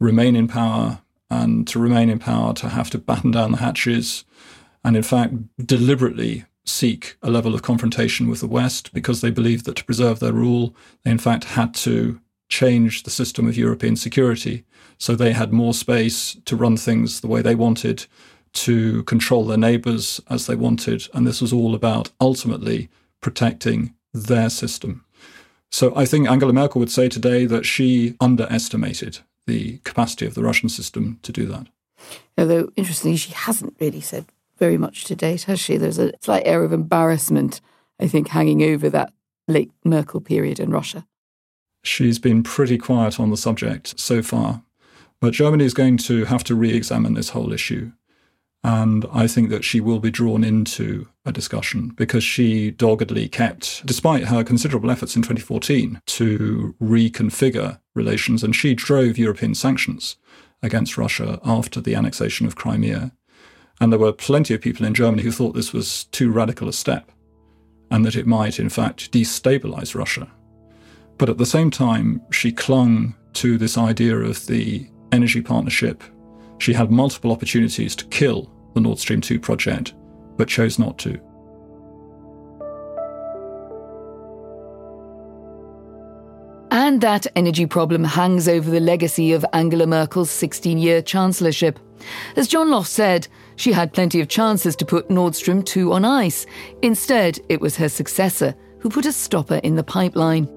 remain 0.00 0.36
in 0.36 0.48
power 0.48 1.00
and 1.30 1.66
to 1.68 1.78
remain 1.78 2.08
in 2.10 2.18
power 2.18 2.52
to 2.54 2.68
have 2.68 2.90
to 2.90 2.98
batten 2.98 3.30
down 3.30 3.52
the 3.52 3.58
hatches 3.58 4.24
and, 4.84 4.96
in 4.96 5.02
fact, 5.02 5.34
deliberately 5.64 6.44
seek 6.64 7.16
a 7.22 7.30
level 7.30 7.54
of 7.54 7.62
confrontation 7.62 8.28
with 8.28 8.40
the 8.40 8.46
West 8.46 8.92
because 8.92 9.20
they 9.20 9.30
believed 9.30 9.64
that 9.64 9.76
to 9.76 9.84
preserve 9.84 10.20
their 10.20 10.32
rule, 10.32 10.74
they 11.04 11.10
in 11.10 11.18
fact 11.18 11.44
had 11.44 11.74
to 11.74 12.20
change 12.48 13.02
the 13.02 13.10
system 13.10 13.48
of 13.48 13.56
European 13.56 13.96
security. 13.96 14.64
So 14.98 15.16
they 15.16 15.32
had 15.32 15.52
more 15.52 15.74
space 15.74 16.36
to 16.44 16.56
run 16.56 16.76
things 16.76 17.20
the 17.20 17.26
way 17.26 17.42
they 17.42 17.54
wanted, 17.54 18.06
to 18.52 19.02
control 19.04 19.46
their 19.46 19.56
neighbors 19.56 20.20
as 20.28 20.46
they 20.46 20.54
wanted. 20.54 21.08
And 21.14 21.26
this 21.26 21.40
was 21.40 21.52
all 21.52 21.74
about 21.74 22.10
ultimately 22.20 22.88
protecting 23.20 23.94
their 24.12 24.50
system. 24.50 25.04
So 25.72 25.92
I 25.96 26.04
think 26.04 26.28
Angela 26.28 26.52
Merkel 26.52 26.78
would 26.78 26.90
say 26.90 27.08
today 27.08 27.46
that 27.46 27.66
she 27.66 28.14
underestimated 28.20 29.18
the 29.46 29.78
capacity 29.78 30.26
of 30.26 30.34
the 30.34 30.42
Russian 30.42 30.68
system 30.68 31.18
to 31.22 31.32
do 31.32 31.46
that. 31.46 31.66
Although, 32.38 32.70
interestingly, 32.76 33.16
she 33.16 33.32
hasn't 33.32 33.74
really 33.80 34.00
said 34.00 34.26
very 34.58 34.78
much 34.78 35.04
to 35.04 35.16
date, 35.16 35.44
has 35.44 35.58
she? 35.58 35.76
There's 35.76 35.98
a 35.98 36.12
slight 36.20 36.46
air 36.46 36.62
of 36.62 36.72
embarrassment 36.72 37.60
I 38.02 38.08
think, 38.08 38.28
hanging 38.28 38.62
over 38.62 38.90
that 38.90 39.12
late 39.46 39.70
Merkel 39.84 40.20
period 40.20 40.58
in 40.58 40.70
Russia. 40.70 41.06
She's 41.84 42.18
been 42.18 42.42
pretty 42.42 42.76
quiet 42.76 43.18
on 43.20 43.30
the 43.30 43.36
subject 43.36 43.98
so 43.98 44.22
far. 44.22 44.62
But 45.20 45.34
Germany 45.34 45.64
is 45.64 45.74
going 45.74 45.98
to 45.98 46.24
have 46.24 46.42
to 46.44 46.54
re 46.54 46.74
examine 46.74 47.14
this 47.14 47.30
whole 47.30 47.52
issue. 47.52 47.92
And 48.64 49.04
I 49.12 49.26
think 49.26 49.50
that 49.50 49.64
she 49.64 49.80
will 49.80 49.98
be 49.98 50.10
drawn 50.10 50.44
into 50.44 51.08
a 51.24 51.32
discussion 51.32 51.88
because 51.96 52.22
she 52.22 52.70
doggedly 52.70 53.28
kept, 53.28 53.84
despite 53.84 54.24
her 54.24 54.44
considerable 54.44 54.90
efforts 54.90 55.16
in 55.16 55.22
2014 55.22 56.00
to 56.06 56.74
reconfigure 56.80 57.80
relations, 57.94 58.44
and 58.44 58.54
she 58.54 58.74
drove 58.74 59.18
European 59.18 59.54
sanctions 59.54 60.16
against 60.62 60.96
Russia 60.96 61.40
after 61.44 61.80
the 61.80 61.96
annexation 61.96 62.46
of 62.46 62.54
Crimea. 62.54 63.12
And 63.80 63.90
there 63.90 63.98
were 63.98 64.12
plenty 64.12 64.54
of 64.54 64.60
people 64.60 64.86
in 64.86 64.94
Germany 64.94 65.24
who 65.24 65.32
thought 65.32 65.54
this 65.54 65.72
was 65.72 66.04
too 66.04 66.30
radical 66.30 66.68
a 66.68 66.72
step 66.72 67.10
and 67.90 68.04
that 68.06 68.16
it 68.16 68.26
might, 68.26 68.60
in 68.60 68.68
fact, 68.68 69.12
destabilize 69.12 69.94
Russia. 69.94 70.30
But 71.18 71.28
at 71.28 71.38
the 71.38 71.46
same 71.46 71.70
time, 71.70 72.22
she 72.30 72.52
clung 72.52 73.14
to 73.34 73.58
this 73.58 73.76
idea 73.76 74.16
of 74.16 74.46
the 74.46 74.88
energy 75.10 75.42
partnership. 75.42 76.02
She 76.62 76.72
had 76.72 76.92
multiple 76.92 77.32
opportunities 77.32 77.96
to 77.96 78.04
kill 78.04 78.48
the 78.74 78.80
Nord 78.80 79.00
Stream 79.00 79.20
2 79.20 79.40
project, 79.40 79.94
but 80.36 80.46
chose 80.46 80.78
not 80.78 80.96
to. 80.98 81.20
And 86.70 87.00
that 87.00 87.26
energy 87.34 87.66
problem 87.66 88.04
hangs 88.04 88.46
over 88.46 88.70
the 88.70 88.78
legacy 88.78 89.32
of 89.32 89.44
Angela 89.52 89.88
Merkel's 89.88 90.30
16 90.30 90.78
year 90.78 91.02
chancellorship. 91.02 91.80
As 92.36 92.46
John 92.46 92.70
Lough 92.70 92.84
said, 92.84 93.26
she 93.56 93.72
had 93.72 93.92
plenty 93.92 94.20
of 94.20 94.28
chances 94.28 94.76
to 94.76 94.86
put 94.86 95.10
Nord 95.10 95.34
Stream 95.34 95.64
2 95.64 95.92
on 95.92 96.04
ice. 96.04 96.46
Instead, 96.80 97.40
it 97.48 97.60
was 97.60 97.74
her 97.74 97.88
successor 97.88 98.54
who 98.78 98.88
put 98.88 99.04
a 99.04 99.12
stopper 99.12 99.56
in 99.64 99.74
the 99.74 99.82
pipeline. 99.82 100.48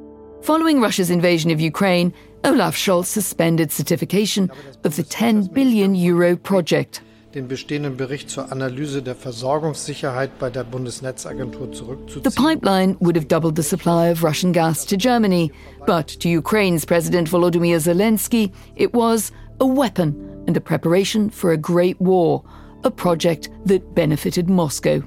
Following 0.46 0.80
Russia's 0.80 1.10
invasion 1.10 1.50
of 1.50 1.60
Ukraine, 1.60 2.14
Olaf 2.44 2.76
Scholz 2.76 3.08
suspended 3.08 3.72
certification 3.72 4.52
of 4.84 4.96
the 4.96 5.02
10 5.02 5.48
billion 5.48 5.96
euro 5.96 6.36
project. 6.36 7.02
Den 7.34 7.48
bestehenden 7.48 7.98
Bericht 7.98 8.30
zur 8.30 8.52
Analyse 8.52 9.02
der 9.02 9.16
Versorgungssicherheit 9.16 10.38
bei 10.38 10.52
der 10.52 10.64
Bundesnetzagentur 10.64 11.72
zurückzuziehen. 11.72 12.22
The 12.22 12.30
pipeline 12.30 12.96
would 13.00 13.16
have 13.16 13.28
doubled 13.28 13.56
the 13.56 13.64
supply 13.64 14.12
of 14.12 14.24
Russian 14.24 14.52
gas 14.52 14.86
to 14.86 14.96
Germany, 14.96 15.52
but 15.88 16.08
to 16.20 16.30
Ukraine's 16.30 16.86
President 16.86 17.28
Volodymyr 17.28 17.80
Zelensky, 17.80 18.52
it 18.76 18.94
was 18.94 19.32
a 19.60 19.66
weapon 19.66 20.14
and 20.46 20.56
a 20.56 20.62
preparation 20.62 21.32
for 21.32 21.54
a 21.54 21.58
great 21.58 22.00
war, 22.00 22.44
a 22.84 22.92
project 22.92 23.50
that 23.66 23.96
benefited 23.96 24.48
Moscow. 24.48 25.02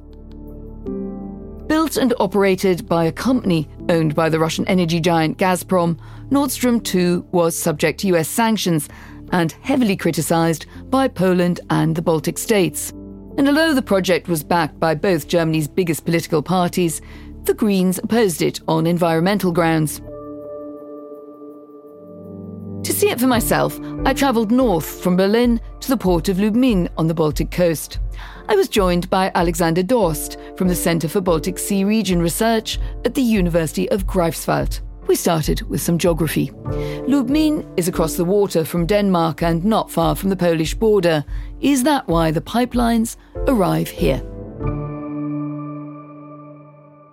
Built 1.69 1.97
and 1.97 2.13
operated 2.19 2.89
by 2.89 3.05
a 3.05 3.13
company 3.13 3.69
owned 3.89 4.15
by 4.15 4.29
the 4.29 4.39
Russian 4.39 4.67
energy 4.67 5.01
giant 5.01 5.39
Gazprom, 5.39 5.99
Nord 6.31 6.51
Stream 6.51 6.81
2 6.81 7.29
was 7.33 7.57
subject 7.57 8.01
to 8.01 8.09
US 8.09 8.29
sanctions 8.29 8.89
and 9.33 9.53
heavily 9.63 9.97
criticised 9.97 10.67
by 10.91 11.09
Poland 11.09 11.61
and 11.71 11.95
the 11.95 12.03
Baltic 12.03 12.39
states. 12.39 12.91
And 13.37 13.49
although 13.49 13.75
the 13.75 13.83
project 13.83 14.29
was 14.29 14.43
backed 14.43 14.81
by 14.81 14.95
both 14.95 15.29
Germany's 15.29 15.69
biggest 15.69 16.05
political 16.05 16.43
parties, 16.43 17.01
the 17.45 17.55
Greens 17.55 17.99
opposed 17.99 18.43
it 18.43 18.61
on 18.69 18.87
environmental 18.87 19.53
grounds. 19.53 20.01
To 22.85 22.93
see 22.93 23.11
it 23.11 23.21
for 23.21 23.27
myself, 23.27 23.79
I 24.05 24.15
travelled 24.15 24.51
north 24.51 25.03
from 25.03 25.17
Berlin 25.17 25.61
to 25.81 25.89
the 25.89 25.97
port 25.97 26.29
of 26.29 26.39
Lubmin 26.39 26.89
on 26.97 27.07
the 27.07 27.15
Baltic 27.15 27.51
coast. 27.51 27.99
I 28.51 28.57
was 28.57 28.71
joined 28.71 29.11
by 29.11 29.31
Alexander 29.35 29.83
Drost 29.83 30.39
from 30.57 30.69
the 30.69 30.75
Centre 30.75 31.07
for 31.07 31.21
Baltic 31.21 31.59
Sea 31.59 31.85
Region 31.85 32.23
Research 32.23 32.79
at 33.05 33.15
the 33.15 33.21
University 33.21 33.91
of 33.91 34.07
Greifswald. 34.07 34.81
We 35.07 35.17
started 35.17 35.61
with 35.69 35.83
some 35.83 35.99
geography. 35.99 36.49
Lubmin 37.07 37.67
is 37.77 37.89
across 37.89 38.17
the 38.17 38.25
water 38.25 38.65
from 38.65 38.87
Denmark 38.87 39.43
and 39.43 39.67
not 39.67 39.91
far 39.91 40.15
from 40.17 40.31
the 40.31 40.37
Polish 40.37 40.75
border. 40.75 41.27
Is 41.61 41.83
that 41.85 42.09
why 42.09 42.31
the 42.31 42.41
pipelines 42.41 43.17
arrive 43.49 43.91
here? 43.91 44.23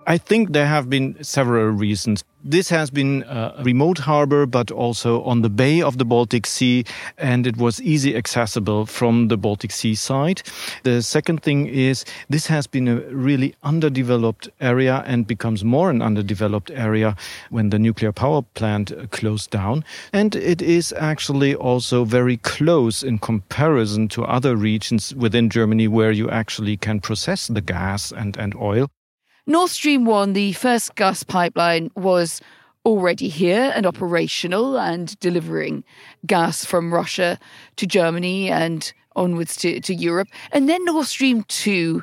I 0.06 0.16
think 0.16 0.52
there 0.52 0.66
have 0.66 0.88
been 0.88 1.22
several 1.22 1.66
reasons. 1.66 2.24
This 2.48 2.68
has 2.68 2.90
been 2.90 3.24
a 3.24 3.60
remote 3.64 3.98
harbor, 3.98 4.46
but 4.46 4.70
also 4.70 5.20
on 5.24 5.42
the 5.42 5.50
bay 5.50 5.82
of 5.82 5.98
the 5.98 6.04
Baltic 6.04 6.46
Sea, 6.46 6.84
and 7.18 7.44
it 7.44 7.56
was 7.56 7.82
easy 7.82 8.14
accessible 8.14 8.86
from 8.86 9.26
the 9.26 9.36
Baltic 9.36 9.72
Sea 9.72 9.96
side. 9.96 10.42
The 10.84 11.02
second 11.02 11.42
thing 11.42 11.66
is 11.66 12.04
this 12.30 12.46
has 12.46 12.68
been 12.68 12.86
a 12.86 13.00
really 13.10 13.56
underdeveloped 13.64 14.48
area 14.60 15.02
and 15.08 15.26
becomes 15.26 15.64
more 15.64 15.90
an 15.90 16.00
underdeveloped 16.00 16.70
area 16.70 17.16
when 17.50 17.70
the 17.70 17.80
nuclear 17.80 18.12
power 18.12 18.42
plant 18.54 18.92
closed 19.10 19.50
down. 19.50 19.84
And 20.12 20.36
it 20.36 20.62
is 20.62 20.94
actually 20.96 21.56
also 21.56 22.04
very 22.04 22.36
close 22.36 23.02
in 23.02 23.18
comparison 23.18 24.06
to 24.10 24.22
other 24.22 24.54
regions 24.54 25.12
within 25.16 25.50
Germany 25.50 25.88
where 25.88 26.12
you 26.12 26.30
actually 26.30 26.76
can 26.76 27.00
process 27.00 27.48
the 27.48 27.60
gas 27.60 28.12
and, 28.12 28.36
and 28.36 28.54
oil. 28.54 28.88
Nord 29.48 29.70
Stream 29.70 30.04
1, 30.04 30.32
the 30.32 30.52
first 30.54 30.96
gas 30.96 31.22
pipeline, 31.22 31.92
was 31.94 32.40
already 32.84 33.28
here 33.28 33.72
and 33.76 33.86
operational 33.86 34.76
and 34.76 35.16
delivering 35.20 35.84
gas 36.26 36.64
from 36.64 36.92
Russia 36.92 37.38
to 37.76 37.86
Germany 37.86 38.50
and 38.50 38.92
onwards 39.14 39.54
to, 39.58 39.78
to 39.82 39.94
Europe. 39.94 40.26
And 40.50 40.68
then 40.68 40.84
Nord 40.84 41.06
Stream 41.06 41.44
2 41.44 42.02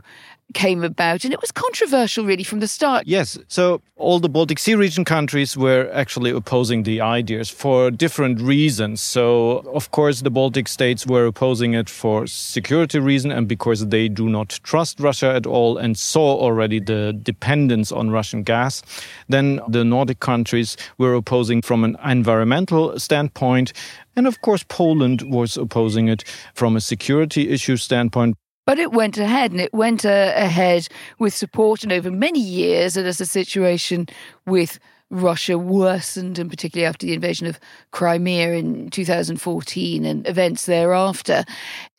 came 0.53 0.83
about, 0.83 1.23
and 1.23 1.33
it 1.33 1.41
was 1.41 1.51
controversial 1.51 2.25
really 2.25 2.43
from 2.43 2.59
the 2.59 2.67
start. 2.67 3.07
Yes, 3.07 3.37
so 3.47 3.81
all 3.95 4.19
the 4.19 4.29
Baltic 4.29 4.59
Sea 4.59 4.75
region 4.75 5.05
countries 5.05 5.55
were 5.57 5.89
actually 5.93 6.31
opposing 6.31 6.83
the 6.83 7.01
ideas 7.01 7.49
for 7.49 7.89
different 7.89 8.41
reasons. 8.41 9.01
So, 9.01 9.59
of 9.73 9.91
course, 9.91 10.21
the 10.21 10.29
Baltic 10.29 10.67
states 10.67 11.07
were 11.07 11.25
opposing 11.25 11.73
it 11.73 11.89
for 11.89 12.27
security 12.27 12.99
reason 12.99 13.31
and 13.31 13.47
because 13.47 13.87
they 13.87 14.09
do 14.09 14.29
not 14.29 14.59
trust 14.63 14.99
Russia 14.99 15.33
at 15.33 15.45
all 15.45 15.77
and 15.77 15.97
saw 15.97 16.35
already 16.35 16.79
the 16.79 17.13
dependence 17.23 17.91
on 17.91 18.11
Russian 18.11 18.43
gas. 18.43 18.81
Then 19.29 19.59
the 19.67 19.83
Nordic 19.83 20.19
countries 20.19 20.77
were 20.97 21.13
opposing 21.13 21.61
from 21.61 21.83
an 21.83 21.97
environmental 22.05 22.99
standpoint. 22.99 23.73
And 24.15 24.27
of 24.27 24.41
course, 24.41 24.63
Poland 24.63 25.23
was 25.23 25.57
opposing 25.57 26.07
it 26.07 26.23
from 26.53 26.75
a 26.75 26.81
security 26.81 27.49
issue 27.49 27.77
standpoint. 27.77 28.35
But 28.65 28.79
it 28.79 28.91
went 28.91 29.17
ahead 29.17 29.51
and 29.51 29.59
it 29.59 29.73
went 29.73 30.05
uh, 30.05 30.31
ahead 30.35 30.87
with 31.19 31.33
support 31.33 31.83
and 31.83 31.91
over 31.91 32.09
many 32.09 32.39
years. 32.39 32.95
And 32.95 33.05
as 33.05 33.17
the 33.17 33.25
situation 33.25 34.07
with 34.45 34.79
Russia 35.09 35.57
worsened, 35.57 36.39
and 36.39 36.49
particularly 36.49 36.87
after 36.87 37.05
the 37.05 37.13
invasion 37.13 37.45
of 37.45 37.59
Crimea 37.91 38.53
in 38.53 38.89
2014 38.89 40.05
and 40.05 40.27
events 40.27 40.65
thereafter, 40.65 41.43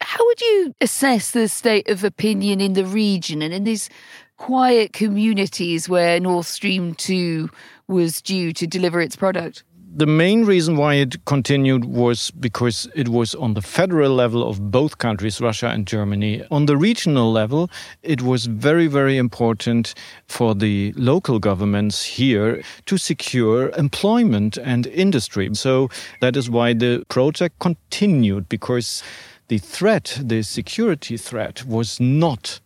how 0.01 0.25
would 0.25 0.41
you 0.41 0.75
assess 0.81 1.31
the 1.31 1.49
state 1.49 1.89
of 1.89 2.03
opinion 2.03 2.61
in 2.61 2.73
the 2.73 2.85
region 2.85 3.41
and 3.41 3.55
in 3.55 3.65
these 3.65 3.89
quiet 4.37 4.93
communities 4.93 5.89
where 5.89 6.19
Nord 6.19 6.45
Stream 6.47 6.95
2 6.95 7.49
was 7.87 8.21
due 8.21 8.53
to 8.53 8.67
deliver 8.67 9.01
its 9.01 9.17
product? 9.17 9.63
The 9.97 10.07
main 10.07 10.45
reason 10.45 10.77
why 10.77 10.95
it 10.95 11.25
continued 11.25 11.85
was 11.85 12.33
because 12.33 12.89
it 12.97 13.09
was 13.09 13.35
on 13.37 13.55
the 13.55 13.63
federal 13.63 14.13
level 14.13 14.49
of 14.49 14.73
both 14.73 14.99
countries, 14.99 15.41
Russia 15.41 15.69
and 15.69 15.87
Germany. 15.87 16.43
On 16.51 16.67
the 16.67 16.77
regional 16.77 17.31
level, 17.31 17.71
it 18.03 18.21
was 18.21 18.47
very, 18.47 18.89
very 18.89 19.17
important 19.17 19.95
for 20.27 20.53
the 20.55 20.93
local 20.97 21.39
governments 21.39 22.03
here 22.03 22.61
to 22.87 22.99
secure 22.99 23.71
employment 23.79 24.57
and 24.57 24.89
industry. 24.89 25.49
So 25.55 25.89
that 26.21 26.37
is 26.37 26.51
why 26.51 26.73
the 26.73 27.05
project 27.09 27.61
continued 27.61 28.49
because 28.49 29.05
the 29.47 29.59
threat, 29.59 30.19
the 30.21 30.43
security 30.43 31.17
threat, 31.17 31.65
was 31.67 32.01
not 32.01 32.61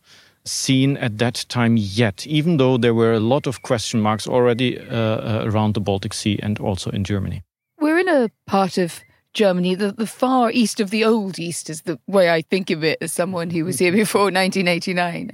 seen 0.50 0.96
at 0.96 1.18
that 1.18 1.44
time 1.48 1.76
yet, 1.76 2.26
even 2.26 2.56
though 2.56 2.76
there 2.76 2.94
were 2.94 3.12
a 3.12 3.20
lot 3.20 3.46
of 3.46 3.62
question 3.62 4.00
marks 4.00 4.26
already 4.26 4.78
uh, 4.78 4.94
uh, 4.94 5.42
around 5.44 5.74
the 5.74 5.80
Baltic 5.80 6.14
Sea 6.14 6.38
and 6.42 6.58
also 6.58 6.90
in 6.90 7.04
Germany. 7.04 7.42
We're 7.80 7.98
in 7.98 8.08
a 8.08 8.30
part 8.46 8.78
of 8.78 9.00
Germany, 9.34 9.76
the, 9.76 9.92
the 9.92 10.06
far 10.06 10.50
east 10.50 10.80
of 10.80 10.90
the 10.90 11.04
old 11.04 11.38
east 11.38 11.70
is 11.70 11.82
the 11.82 11.98
way 12.06 12.30
I 12.30 12.42
think 12.42 12.70
of 12.70 12.82
it 12.82 12.98
as 13.00 13.12
someone 13.12 13.50
who 13.50 13.64
was 13.64 13.78
here 13.78 13.92
before 14.04 14.32
1989. 14.32 15.30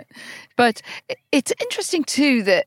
But 0.56 0.82
it's 1.32 1.52
interesting 1.60 2.04
too 2.04 2.42
that 2.42 2.66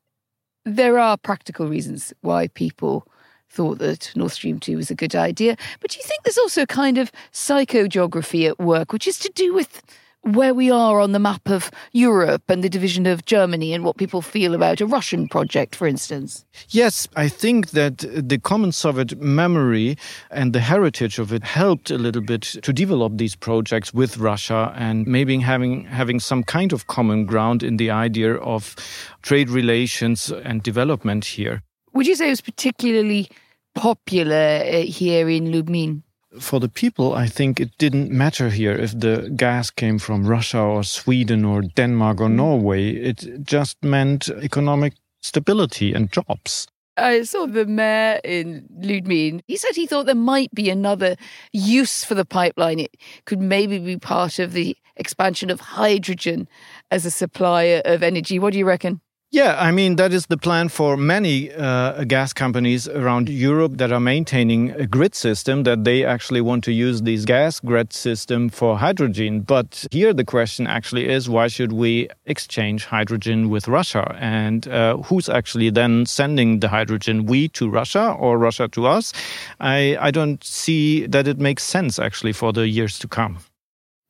there 0.66 0.98
are 0.98 1.18
practical 1.18 1.68
reasons 1.68 2.14
why 2.22 2.48
people 2.48 3.08
thought 3.50 3.80
that 3.80 4.12
Nord 4.16 4.32
Stream 4.32 4.60
2 4.60 4.78
was 4.78 4.90
a 4.90 4.96
good 4.96 5.16
idea. 5.16 5.56
But 5.80 5.92
do 5.92 5.98
you 5.98 6.04
think 6.04 6.24
there's 6.24 6.38
also 6.38 6.64
a 6.64 6.68
kind 6.68 6.98
of 6.98 7.12
psychogeography 7.32 8.48
at 8.48 8.60
work, 8.60 8.92
which 8.92 9.08
is 9.08 9.20
to 9.20 9.32
do 9.34 9.54
with 9.54 9.82
where 10.24 10.54
we 10.54 10.70
are 10.70 11.00
on 11.00 11.12
the 11.12 11.20
map 11.20 11.50
of 11.50 11.72
Europe 11.94 12.44
and 12.50 12.64
the 12.64 12.70
division 12.70 13.06
of 13.06 13.26
Germany 13.26 13.74
and 13.74 13.84
what 13.84 13.98
people 13.98 14.22
feel 14.22 14.54
about 14.54 14.82
a 14.82 14.86
Russian 14.86 15.28
project, 15.28 15.76
for 15.76 15.88
instance? 15.88 16.46
Yes, 16.70 17.08
I 17.16 17.28
think 17.30 17.72
that 17.72 18.00
the 18.00 18.38
common 18.38 18.72
Soviet 18.72 19.20
memory 19.22 19.98
and 20.30 20.54
the 20.54 20.60
heritage 20.60 21.20
of 21.20 21.32
it 21.32 21.44
helped 21.44 21.92
a 21.92 21.98
little 21.98 22.22
bit 22.22 22.42
to 22.42 22.74
develop 22.74 23.18
these 23.18 23.36
projects 23.36 23.94
with 23.94 24.18
Russia 24.18 24.74
and 24.76 25.08
maybe 25.08 25.40
having 25.40 25.86
having 25.86 26.20
some 26.20 26.44
kind 26.44 26.74
of 26.74 26.88
common 26.88 27.26
ground 27.26 27.64
in 27.64 27.78
the 27.78 27.92
idea 27.92 28.36
of 28.36 28.76
trade 29.22 29.50
relations 29.50 30.32
and 30.32 30.64
development 30.64 31.26
here. 31.26 31.62
Would 31.94 32.08
you 32.08 32.16
say 32.16 32.28
it 32.28 32.32
was 32.32 32.42
particularly 32.42 33.30
popular 33.76 34.62
uh, 34.66 34.82
here 34.82 35.30
in 35.30 35.52
Lubmin? 35.52 36.04
For 36.40 36.60
the 36.60 36.70
people, 36.70 37.14
I 37.14 37.28
think 37.28 37.60
it 37.60 37.78
didn't 37.78 38.12
matter 38.12 38.50
here 38.50 38.74
if 38.74 39.00
the 39.00 39.32
gas 39.36 39.70
came 39.70 40.00
from 40.00 40.26
Russia 40.26 40.60
or 40.60 40.84
Sweden 40.84 41.46
or 41.46 41.62
Denmark 41.62 42.22
or 42.22 42.28
mm. 42.28 42.36
Norway. 42.36 42.92
It 42.92 43.44
just 43.44 43.84
meant 43.84 44.30
economic 44.30 44.94
stability 45.22 45.94
and 45.94 46.12
jobs. 46.12 46.68
I 46.98 47.24
saw 47.24 47.46
the 47.46 47.66
mayor 47.66 48.20
in 48.24 48.68
Lubmin. 48.82 49.42
He 49.48 49.56
said 49.56 49.76
he 49.76 49.86
thought 49.86 50.08
there 50.08 50.16
might 50.16 50.52
be 50.54 50.70
another 50.70 51.16
use 51.54 52.04
for 52.04 52.16
the 52.16 52.26
pipeline. 52.26 52.80
It 52.80 52.98
could 53.26 53.40
maybe 53.40 53.78
be 53.78 53.98
part 53.98 54.40
of 54.40 54.54
the 54.54 54.76
expansion 54.96 55.52
of 55.52 55.60
hydrogen 55.60 56.48
as 56.90 57.06
a 57.06 57.12
supplier 57.12 57.82
of 57.86 58.02
energy. 58.02 58.40
What 58.40 58.54
do 58.54 58.60
you 58.60 58.66
reckon? 58.66 59.02
Yeah, 59.30 59.58
I 59.60 59.72
mean, 59.72 59.98
that 59.98 60.14
is 60.14 60.28
the 60.28 60.38
plan 60.38 60.70
for 60.70 60.96
many 60.96 61.52
uh, 61.54 62.06
gas 62.06 62.32
companies 62.32 62.88
around 62.88 63.28
Europe 63.28 63.74
that 63.76 63.92
are 63.92 64.00
maintaining 64.00 64.72
a 64.72 64.88
grid 64.88 65.16
system 65.16 65.64
that 65.64 65.84
they 65.84 66.06
actually 66.06 66.40
want 66.40 66.64
to 66.64 66.72
use 66.72 67.02
this 67.02 67.26
gas 67.26 67.60
grid 67.60 67.92
system 67.92 68.48
for 68.48 68.78
hydrogen. 68.78 69.42
But 69.42 69.86
here 69.92 70.14
the 70.14 70.24
question 70.24 70.66
actually 70.66 71.10
is 71.10 71.28
why 71.28 71.50
should 71.50 71.74
we 71.74 72.08
exchange 72.26 72.86
hydrogen 72.86 73.50
with 73.50 73.68
Russia? 73.68 74.16
And 74.18 74.66
uh, 74.70 74.98
who's 75.04 75.28
actually 75.28 75.72
then 75.72 76.06
sending 76.06 76.62
the 76.62 76.70
hydrogen? 76.70 77.26
We 77.26 77.50
to 77.50 77.70
Russia 77.70 78.16
or 78.18 78.38
Russia 78.38 78.70
to 78.70 78.88
us? 78.88 79.12
I, 79.60 79.98
I 80.00 80.10
don't 80.10 80.42
see 80.42 81.06
that 81.08 81.28
it 81.28 81.38
makes 81.38 81.64
sense 81.64 82.00
actually 82.00 82.32
for 82.32 82.54
the 82.54 82.70
years 82.70 82.98
to 83.00 83.10
come. 83.10 83.40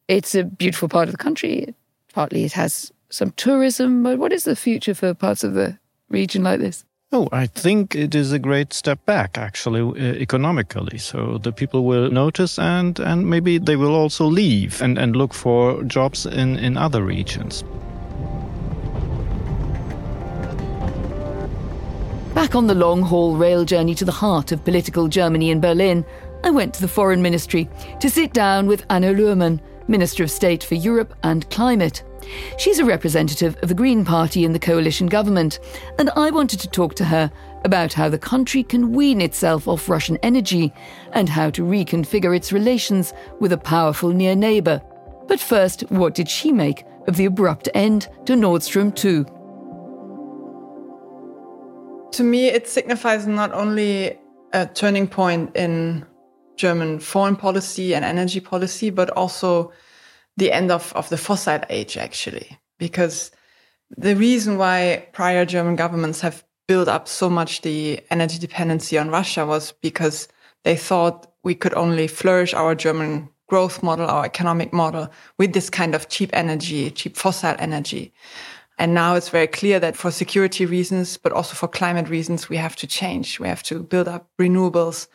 It's 0.08 0.36
a 0.36 0.44
beautiful 0.44 0.90
part 0.90 1.08
of 1.08 1.12
the 1.14 1.18
country. 1.18 1.74
Partly 2.14 2.44
it 2.44 2.54
has 2.54 2.92
some 3.10 3.32
tourism. 3.32 4.04
But 4.04 4.20
what 4.20 4.34
is 4.34 4.44
the 4.44 4.56
future 4.56 4.94
for 4.94 5.14
parts 5.14 5.44
of 5.44 5.54
the 5.54 5.78
region 6.10 6.44
like 6.44 6.60
this? 6.60 6.86
Oh, 7.14 7.30
I 7.32 7.48
think 7.48 7.96
it 7.96 8.14
is 8.14 8.34
a 8.34 8.40
great 8.40 8.74
step 8.74 9.06
back, 9.06 9.38
actually, 9.38 9.80
uh, 9.82 10.16
economically. 10.16 10.98
So 10.98 11.38
the 11.38 11.54
people 11.54 11.86
will 11.86 12.12
notice 12.12 12.60
and, 12.60 13.00
and 13.00 13.30
maybe 13.30 13.58
they 13.58 13.78
will 13.78 13.96
also 13.96 14.26
leave 14.26 14.82
and, 14.82 14.98
and 14.98 15.16
look 15.16 15.34
for 15.34 15.84
jobs 15.84 16.26
in, 16.26 16.58
in 16.58 16.76
other 16.76 17.02
regions. 17.02 17.64
Back 22.34 22.56
on 22.56 22.68
the 22.68 22.76
long 22.76 23.02
haul 23.02 23.38
rail 23.38 23.64
journey 23.64 23.96
to 23.96 24.06
the 24.06 24.12
heart 24.12 24.52
of 24.52 24.66
political 24.66 25.08
Germany 25.08 25.50
in 25.50 25.62
Berlin, 25.62 26.06
I 26.44 26.50
went 26.50 26.74
to 26.74 26.82
the 26.82 26.88
Foreign 26.88 27.22
Ministry 27.22 27.70
to 28.02 28.10
sit 28.10 28.34
down 28.34 28.68
with 28.68 28.86
Anne 28.90 29.04
Luhrmann, 29.04 29.62
Minister 29.88 30.24
of 30.24 30.32
State 30.32 30.64
for 30.64 30.76
Europe 30.76 31.14
and 31.24 31.50
Climate. 31.50 32.04
She's 32.58 32.80
a 32.80 32.86
representative 32.86 33.58
of 33.62 33.70
the 33.70 33.76
Green 33.76 34.04
Party 34.04 34.44
in 34.44 34.54
the 34.54 34.60
coalition 34.60 35.08
government, 35.08 35.60
and 35.98 36.10
I 36.16 36.32
wanted 36.32 36.60
to 36.62 36.70
talk 36.70 36.96
to 36.96 37.06
her 37.06 37.32
about 37.64 37.94
how 37.94 38.10
the 38.10 38.18
country 38.18 38.64
can 38.64 38.92
wean 38.92 39.22
itself 39.22 39.68
off 39.68 39.90
Russian 39.90 40.18
energy 40.24 40.74
and 41.14 41.30
how 41.30 41.50
to 41.52 41.64
reconfigure 41.64 42.36
its 42.36 42.52
relations 42.52 43.14
with 43.40 43.52
a 43.54 43.58
powerful 43.58 44.10
near 44.10 44.36
neighbour. 44.36 44.82
But 45.28 45.40
first, 45.40 45.82
what 45.90 46.16
did 46.16 46.30
she 46.30 46.52
make 46.52 46.86
of 47.08 47.16
the 47.18 47.26
abrupt 47.26 47.70
end 47.74 48.08
to 48.26 48.36
Nord 48.36 48.64
Stream 48.64 48.92
2? 48.92 49.26
To 52.12 52.24
me, 52.24 52.48
it 52.48 52.68
signifies 52.68 53.28
not 53.28 53.52
only 53.54 54.18
a 54.54 54.66
turning 54.66 55.08
point 55.08 55.56
in 55.56 56.06
German 56.58 57.00
foreign 57.00 57.36
policy 57.36 57.94
and 57.96 58.04
energy 58.04 58.40
policy, 58.40 58.90
but 58.90 59.10
also 59.12 59.72
the 60.38 60.52
end 60.52 60.72
of, 60.72 60.94
of 60.94 61.10
the 61.10 61.18
fossil 61.18 61.62
age, 61.70 61.98
actually, 61.98 62.60
because 62.78 63.32
the 63.90 64.16
reason 64.16 64.58
why 64.58 65.08
prior 65.14 65.46
German 65.46 65.76
governments 65.76 66.22
have 66.22 66.44
built 66.68 66.88
up 66.88 67.08
so 67.08 67.30
much 67.30 67.62
the 67.62 68.02
energy 68.10 68.38
dependency 68.38 68.98
on 68.98 69.10
Russia 69.10 69.46
was 69.46 69.72
because 69.82 70.28
they 70.64 70.76
thought 70.76 71.32
we 71.44 71.56
could 71.56 71.74
only 71.74 72.08
flourish 72.08 72.54
our 72.54 72.76
German 72.76 73.30
growth 73.48 73.82
model, 73.82 74.08
our 74.08 74.26
economic 74.26 74.74
model 74.74 75.10
with 75.38 75.54
this 75.54 75.70
kind 75.70 75.96
of 75.96 76.10
cheap 76.10 76.30
energy, 76.34 76.92
cheap 76.92 77.16
fossil 77.16 77.56
energy. 77.60 78.14
And 78.78 78.94
now 78.94 79.16
it's 79.16 79.30
very 79.30 79.48
clear 79.48 79.80
that 79.80 79.96
for 79.96 80.12
security 80.12 80.66
reasons, 80.66 81.18
but 81.18 81.32
also 81.32 81.56
for 81.56 81.68
climate 81.68 82.10
reasons, 82.10 82.50
we 82.50 82.58
have 82.58 82.76
to 82.76 82.86
change. 82.86 83.40
We 83.40 83.48
have 83.48 83.64
to 83.64 83.82
build 83.82 84.08
up 84.08 84.30
renewables 84.40 85.08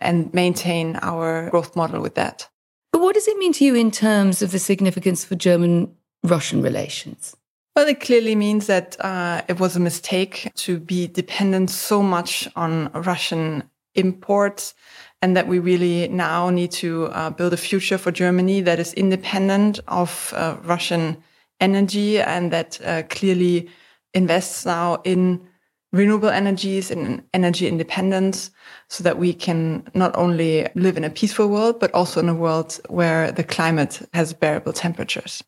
and 0.00 0.32
maintain 0.32 0.98
our 1.02 1.50
growth 1.50 1.76
model 1.76 2.00
with 2.00 2.14
that. 2.14 2.48
But 2.92 3.00
what 3.00 3.14
does 3.14 3.28
it 3.28 3.38
mean 3.38 3.52
to 3.54 3.64
you 3.64 3.74
in 3.74 3.90
terms 3.90 4.42
of 4.42 4.50
the 4.50 4.58
significance 4.58 5.24
for 5.24 5.34
German 5.34 5.94
Russian 6.22 6.62
relations? 6.62 7.36
Well, 7.76 7.88
it 7.88 8.00
clearly 8.00 8.34
means 8.34 8.66
that 8.66 8.96
uh, 9.00 9.42
it 9.48 9.60
was 9.60 9.76
a 9.76 9.80
mistake 9.80 10.50
to 10.56 10.80
be 10.80 11.06
dependent 11.06 11.70
so 11.70 12.02
much 12.02 12.48
on 12.56 12.90
Russian 12.92 13.62
imports, 13.94 14.74
and 15.22 15.36
that 15.36 15.48
we 15.48 15.58
really 15.58 16.08
now 16.08 16.50
need 16.50 16.70
to 16.70 17.06
uh, 17.06 17.30
build 17.30 17.52
a 17.52 17.56
future 17.56 17.98
for 17.98 18.12
Germany 18.12 18.60
that 18.62 18.78
is 18.78 18.94
independent 18.94 19.80
of 19.88 20.32
uh, 20.36 20.56
Russian 20.62 21.16
energy 21.60 22.20
and 22.20 22.52
that 22.52 22.80
uh, 22.84 23.02
clearly 23.10 23.68
invests 24.14 24.64
now 24.64 25.00
in 25.04 25.40
renewable 25.92 26.28
energies 26.28 26.90
and 26.90 27.22
energy 27.32 27.66
independence 27.66 28.50
so 28.88 29.02
that 29.04 29.18
we 29.18 29.32
can 29.32 29.86
not 29.94 30.14
only 30.16 30.68
live 30.74 30.96
in 30.96 31.04
a 31.04 31.10
peaceful 31.10 31.48
world, 31.48 31.80
but 31.80 31.92
also 31.94 32.20
in 32.20 32.28
a 32.28 32.34
world 32.34 32.78
where 32.88 33.32
the 33.32 33.44
climate 33.44 34.06
has 34.12 34.32
bearable 34.32 34.72
temperatures. 34.72 35.42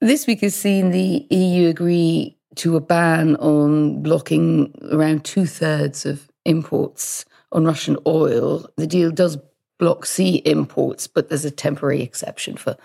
This 0.00 0.26
week 0.26 0.40
has 0.42 0.54
seen 0.54 0.90
the 0.90 1.26
EU 1.30 1.68
agree 1.68 2.36
to 2.56 2.76
a 2.76 2.80
ban 2.80 3.36
on 3.36 4.02
blocking 4.02 4.72
around 4.92 5.24
two 5.24 5.46
thirds 5.46 6.06
of 6.06 6.28
imports 6.44 7.24
on 7.52 7.64
Russian 7.64 7.96
oil. 8.06 8.68
The 8.76 8.86
deal 8.86 9.10
does 9.10 9.38
block 9.78 10.06
sea 10.06 10.36
imports, 10.44 11.06
but 11.06 11.28
there's 11.28 11.44
a 11.44 11.50
temporary 11.50 12.02
exception 12.02 12.56
for 12.56 12.76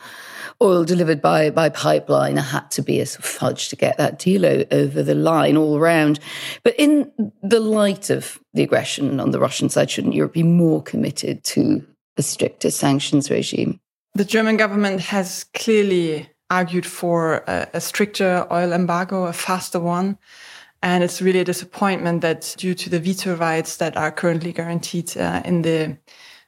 oil 0.62 0.84
delivered 0.84 1.22
by, 1.22 1.50
by 1.50 1.70
pipeline. 1.70 2.36
There 2.36 2.44
had 2.44 2.70
to 2.72 2.82
be 2.82 3.00
a 3.00 3.06
sort 3.06 3.20
of 3.20 3.26
fudge 3.26 3.70
to 3.70 3.76
get 3.76 3.98
that 3.98 4.20
deal 4.20 4.46
over 4.46 5.04
the 5.04 5.16
line 5.16 5.58
all 5.58 5.78
around. 5.78 6.20
But 6.64 6.76
in 6.78 7.12
the 7.42 7.60
light 7.60 8.10
of 8.10 8.40
the 8.54 8.64
aggression 8.64 9.20
on 9.20 9.32
the 9.32 9.40
Russian 9.40 9.70
side, 9.70 9.90
shouldn't 9.90 10.16
Europe 10.16 10.34
be 10.34 10.44
more 10.44 10.84
committed 10.84 11.44
to 11.46 11.86
a 12.18 12.22
stricter 12.22 12.72
sanctions 12.72 13.30
regime? 13.30 13.80
The 14.16 14.26
German 14.26 14.58
government 14.58 15.02
has 15.02 15.46
clearly 15.54 16.30
argued 16.50 16.86
for 16.86 17.44
a, 17.48 17.68
a 17.74 17.82
stricter 17.82 18.46
oil 18.52 18.74
embargo, 18.74 19.26
a 19.26 19.34
faster 19.34 19.80
one. 19.80 20.18
And 20.82 21.04
it's 21.04 21.22
really 21.22 21.40
a 21.40 21.46
disappointment 21.46 22.22
that 22.22 22.56
due 22.58 22.74
to 22.74 22.90
the 22.90 23.00
veto 23.00 23.36
rights 23.36 23.78
that 23.78 23.98
are 23.98 24.12
currently 24.12 24.54
guaranteed 24.54 25.16
uh, 25.18 25.42
in 25.44 25.62
the 25.62 25.98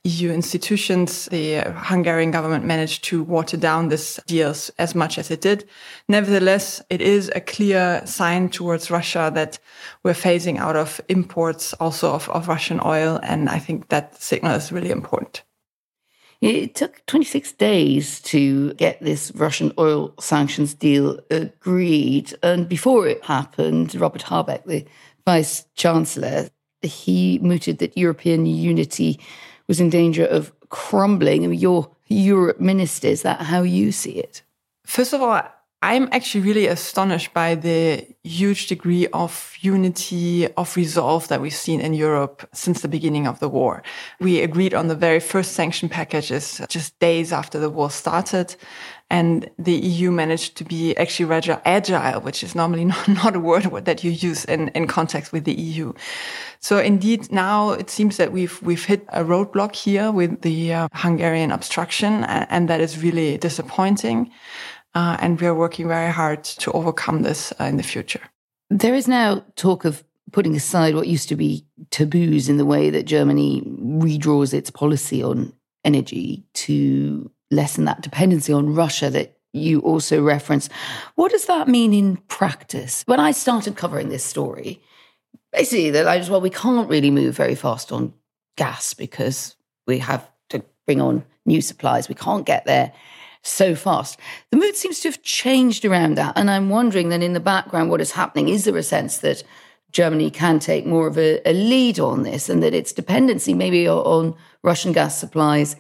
EU 0.04 0.32
institutions, 0.32 1.26
the 1.26 1.62
Hungarian 1.76 2.32
government 2.32 2.66
managed 2.66 3.04
to 3.04 3.22
water 3.22 3.56
down 3.56 3.90
this 3.90 4.20
deal 4.26 4.56
as 4.80 4.96
much 4.96 5.20
as 5.20 5.30
it 5.30 5.42
did. 5.42 5.68
Nevertheless, 6.08 6.82
it 6.90 7.02
is 7.02 7.32
a 7.36 7.42
clear 7.42 8.02
sign 8.06 8.50
towards 8.50 8.90
Russia 8.90 9.32
that 9.36 9.60
we're 10.04 10.14
phasing 10.14 10.58
out 10.58 10.76
of 10.76 11.02
imports 11.08 11.74
also 11.74 12.14
of, 12.14 12.28
of 12.30 12.48
Russian 12.48 12.82
oil. 12.84 13.20
And 13.22 13.48
I 13.48 13.60
think 13.60 13.90
that 13.90 14.20
signal 14.20 14.56
is 14.56 14.72
really 14.72 14.90
important. 14.90 15.44
It 16.42 16.74
took 16.74 17.06
26 17.06 17.52
days 17.52 18.20
to 18.22 18.74
get 18.74 19.00
this 19.04 19.32
Russian 19.36 19.72
oil 19.78 20.16
sanctions 20.20 20.74
deal 20.74 21.20
agreed. 21.30 22.34
And 22.42 22.68
before 22.68 23.06
it 23.06 23.24
happened, 23.24 23.94
Robert 23.94 24.24
Habeck, 24.24 24.66
the 24.66 24.84
vice 25.28 25.66
chancellor, 25.76 26.50
he 26.82 27.38
mooted 27.44 27.78
that 27.78 27.96
European 27.96 28.48
unity 28.48 29.20
was 29.68 29.80
in 29.80 29.90
danger 29.90 30.26
of 30.26 30.52
crumbling. 30.70 31.44
I 31.44 31.48
mean, 31.48 31.60
your 31.60 31.90
Europe 32.08 32.60
minister, 32.60 33.08
is 33.08 33.22
that 33.22 33.42
how 33.42 33.62
you 33.62 33.92
see 33.92 34.12
it? 34.12 34.42
First 34.86 35.14
of 35.14 35.22
all, 35.22 35.42
I'm 35.84 36.10
actually 36.12 36.42
really 36.42 36.68
astonished 36.68 37.34
by 37.34 37.56
the 37.56 38.06
huge 38.24 38.68
degree 38.68 39.08
of 39.14 39.56
unity, 39.62 40.48
of 40.54 40.76
resolve 40.76 41.28
that 41.30 41.42
we've 41.42 41.54
seen 41.54 41.82
in 41.82 41.96
Europe 41.96 42.48
since 42.54 42.82
the 42.82 42.88
beginning 42.88 43.26
of 43.26 43.40
the 43.40 43.50
war. 43.50 43.82
We 44.20 44.42
agreed 44.42 44.76
on 44.76 44.90
the 44.90 44.96
very 44.96 45.20
first 45.20 45.54
sanction 45.54 45.90
packages 45.90 46.62
just 46.70 47.00
days 47.00 47.34
after 47.34 47.60
the 47.60 47.70
war 47.70 47.90
started. 47.90 48.56
And 49.12 49.50
the 49.60 49.74
EU 49.74 50.10
managed 50.10 50.56
to 50.56 50.64
be 50.64 50.96
actually 50.96 51.26
rather 51.26 51.62
agile, 51.66 52.22
which 52.22 52.46
is 52.46 52.56
normally 52.56 52.86
not, 53.08 53.36
a 53.36 53.42
word 53.42 53.66
that 53.84 54.06
you 54.06 54.12
use 54.12 54.46
in, 54.46 54.70
in 54.70 54.88
context 54.88 55.34
with 55.34 55.44
the 55.44 55.54
EU. 55.54 55.92
So 56.62 56.78
indeed, 56.80 57.30
now 57.30 57.72
it 57.72 57.90
seems 57.90 58.16
that 58.16 58.32
we've, 58.32 58.62
we've 58.62 58.86
hit 58.86 59.06
a 59.10 59.26
roadblock 59.26 59.76
here 59.76 60.14
with 60.14 60.44
the 60.44 60.74
uh, 60.74 60.88
Hungarian 60.94 61.52
obstruction, 61.52 62.24
and, 62.24 62.48
and 62.50 62.70
that 62.70 62.80
is 62.80 63.04
really 63.04 63.38
disappointing. 63.38 64.32
Uh, 64.96 65.18
and 65.20 65.42
we 65.42 65.48
are 65.48 65.56
working 65.56 65.90
very 65.90 66.12
hard 66.12 66.46
to 66.46 66.72
overcome 66.72 67.24
this 67.24 67.52
uh, 67.60 67.66
in 67.66 67.76
the 67.76 67.84
future. 67.84 68.22
There 68.70 68.96
is 68.96 69.10
now 69.10 69.44
talk 69.58 69.84
of 69.84 70.06
putting 70.32 70.56
aside 70.56 70.96
what 70.96 71.08
used 71.08 71.28
to 71.28 71.36
be 71.36 71.66
taboos 71.90 72.48
in 72.48 72.56
the 72.56 72.66
way 72.66 72.90
that 72.90 73.04
Germany 73.04 73.62
redraws 73.78 74.54
its 74.54 74.72
policy 74.72 75.22
on 75.22 75.52
energy 75.84 76.46
to 76.54 77.30
lessen 77.52 77.86
that 77.86 78.02
dependency 78.02 78.52
on 78.54 78.74
Russia 78.74 79.10
that 79.10 79.38
you 79.54 79.82
also 79.82 80.22
reference. 80.24 80.70
What 81.16 81.32
does 81.32 81.46
that 81.46 81.68
mean 81.68 81.94
in 81.94 82.18
practice? 82.28 83.04
When 83.06 83.20
I 83.20 83.32
started 83.32 83.76
covering 83.76 84.10
this 84.10 84.24
story, 84.24 84.82
basically 85.52 85.92
that 85.92 86.08
I 86.08 86.18
was, 86.18 86.30
well, 86.30 86.42
we 86.42 86.50
can't 86.50 86.90
really 86.90 87.12
move 87.12 87.36
very 87.36 87.56
fast 87.56 87.92
on 87.92 88.14
gas 88.56 88.94
because 88.94 89.56
we 89.86 90.00
have 90.00 90.30
to 90.50 90.64
bring 90.86 91.02
on 91.02 91.26
new 91.46 91.62
supplies. 91.62 92.08
We 92.08 92.16
can't 92.16 92.46
get 92.46 92.66
there 92.66 92.94
so 93.44 93.76
fast. 93.76 94.20
The 94.52 94.58
mood 94.58 94.76
seems 94.76 95.00
to 95.02 95.10
have 95.10 95.24
changed 95.24 95.84
around 95.84 96.16
that. 96.16 96.38
And 96.38 96.50
I'm 96.50 96.70
wondering 96.70 97.10
then 97.10 97.24
in 97.24 97.34
the 97.34 97.40
background, 97.40 97.90
what 97.90 98.02
is 98.02 98.12
happening? 98.12 98.50
Is 98.50 98.66
there 98.66 98.78
a 98.78 98.84
sense 98.84 99.18
that 99.20 99.44
Germany 99.92 100.30
can 100.30 100.60
take 100.60 100.86
more 100.86 101.08
of 101.08 101.18
a, 101.18 101.42
a 101.50 101.52
lead 101.52 102.00
on 102.00 102.24
this 102.24 102.48
and 102.48 102.64
that 102.64 102.74
its 102.74 102.94
dependency 102.94 103.54
maybe 103.54 103.90
on 103.90 104.36
Russian 104.64 104.94
gas 104.94 105.18
supplies 105.18 105.76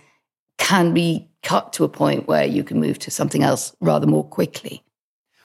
can 0.57 0.93
be 0.93 1.30
cut 1.43 1.73
to 1.73 1.83
a 1.83 1.89
point 1.89 2.27
where 2.27 2.45
you 2.45 2.63
can 2.63 2.79
move 2.79 2.99
to 2.99 3.11
something 3.11 3.43
else 3.43 3.75
rather 3.79 4.07
more 4.07 4.23
quickly? 4.23 4.83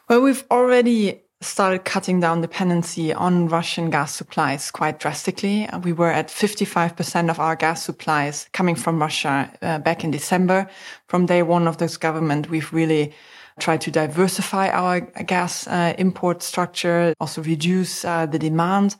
Well, 0.08 0.22
we've 0.22 0.44
already 0.50 1.22
started 1.40 1.84
cutting 1.84 2.20
down 2.20 2.40
dependency 2.40 3.12
on 3.12 3.48
Russian 3.48 3.90
gas 3.90 4.14
supplies 4.14 4.70
quite 4.70 4.98
drastically. 4.98 5.68
We 5.82 5.92
were 5.92 6.10
at 6.10 6.28
55% 6.28 7.30
of 7.30 7.38
our 7.38 7.56
gas 7.56 7.82
supplies 7.82 8.48
coming 8.52 8.74
from 8.74 9.00
Russia 9.00 9.52
uh, 9.60 9.78
back 9.78 10.02
in 10.02 10.10
December. 10.10 10.68
From 11.08 11.26
day 11.26 11.42
one 11.42 11.68
of 11.68 11.76
this 11.78 11.96
government, 11.96 12.48
we've 12.48 12.72
really 12.72 13.12
tried 13.58 13.80
to 13.82 13.90
diversify 13.90 14.68
our 14.68 15.00
gas 15.00 15.66
uh, 15.66 15.94
import 15.98 16.42
structure, 16.42 17.14
also 17.20 17.42
reduce 17.42 18.04
uh, 18.04 18.26
the 18.26 18.38
demand. 18.38 18.96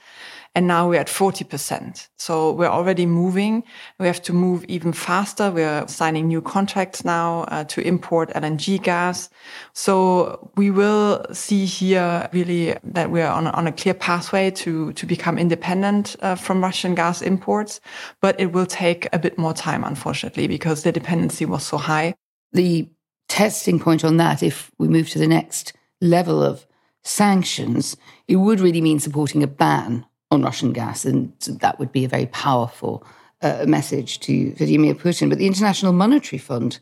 And 0.54 0.66
now 0.66 0.88
we're 0.88 1.00
at 1.00 1.08
40%. 1.08 2.08
So 2.16 2.50
we're 2.52 2.66
already 2.66 3.04
moving. 3.04 3.62
We 3.98 4.06
have 4.06 4.22
to 4.22 4.32
move 4.32 4.64
even 4.64 4.94
faster. 4.94 5.50
We're 5.50 5.86
signing 5.86 6.28
new 6.28 6.40
contracts 6.40 7.04
now 7.04 7.42
uh, 7.48 7.64
to 7.64 7.86
import 7.86 8.30
LNG 8.30 8.82
gas. 8.82 9.28
So 9.74 10.50
we 10.56 10.70
will 10.70 11.26
see 11.30 11.66
here 11.66 12.30
really 12.32 12.74
that 12.84 13.10
we're 13.10 13.26
on, 13.26 13.48
on 13.48 13.66
a 13.66 13.72
clear 13.72 13.92
pathway 13.92 14.50
to, 14.52 14.94
to 14.94 15.04
become 15.04 15.36
independent 15.36 16.16
uh, 16.22 16.36
from 16.36 16.62
Russian 16.62 16.94
gas 16.94 17.20
imports. 17.20 17.78
But 18.22 18.40
it 18.40 18.52
will 18.52 18.66
take 18.66 19.08
a 19.12 19.18
bit 19.18 19.36
more 19.36 19.52
time, 19.52 19.84
unfortunately, 19.84 20.48
because 20.48 20.84
the 20.84 20.92
dependency 20.92 21.44
was 21.44 21.66
so 21.66 21.76
high. 21.76 22.14
The 22.54 22.88
testing 23.28 23.78
point 23.80 24.04
on 24.04 24.16
that, 24.16 24.42
if 24.42 24.70
we 24.78 24.88
move 24.88 25.08
to 25.10 25.18
the 25.18 25.26
next 25.26 25.72
level 26.00 26.42
of 26.42 26.66
sanctions, 27.02 27.96
it 28.28 28.36
would 28.36 28.60
really 28.60 28.80
mean 28.80 28.98
supporting 28.98 29.42
a 29.42 29.46
ban 29.46 30.04
on 30.30 30.42
Russian 30.42 30.72
gas, 30.72 31.04
and 31.04 31.32
that 31.40 31.78
would 31.78 31.92
be 31.92 32.04
a 32.04 32.08
very 32.08 32.26
powerful 32.26 33.06
uh, 33.42 33.64
message 33.66 34.20
to 34.20 34.52
Vladimir 34.54 34.94
Putin. 34.94 35.28
But 35.28 35.38
the 35.38 35.46
International 35.46 35.92
Monetary 35.92 36.38
Fund 36.38 36.80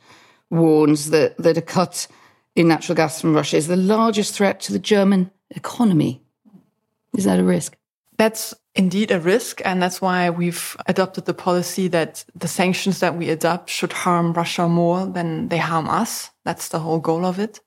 warns 0.50 1.10
that, 1.10 1.36
that 1.38 1.58
a 1.58 1.62
cut 1.62 2.06
in 2.54 2.68
natural 2.68 2.96
gas 2.96 3.20
from 3.20 3.34
Russia 3.34 3.56
is 3.56 3.66
the 3.66 3.76
largest 3.76 4.34
threat 4.34 4.60
to 4.60 4.72
the 4.72 4.78
German 4.78 5.30
economy. 5.50 6.22
Is 7.16 7.24
that 7.24 7.38
a 7.38 7.44
risk? 7.44 7.76
That's 8.16 8.54
indeed 8.74 9.10
a 9.10 9.20
risk. 9.20 9.60
And 9.64 9.82
that's 9.82 10.00
why 10.00 10.30
we've 10.30 10.76
adopted 10.86 11.26
the 11.26 11.34
policy 11.34 11.88
that 11.88 12.24
the 12.34 12.48
sanctions 12.48 13.00
that 13.00 13.16
we 13.16 13.28
adopt 13.30 13.70
should 13.70 13.92
harm 13.92 14.32
Russia 14.32 14.68
more 14.68 15.06
than 15.06 15.48
they 15.48 15.58
harm 15.58 15.88
us. 15.88 16.30
That's 16.44 16.68
the 16.68 16.80
whole 16.80 16.98
goal 16.98 17.24
of 17.24 17.38
it. 17.38 17.60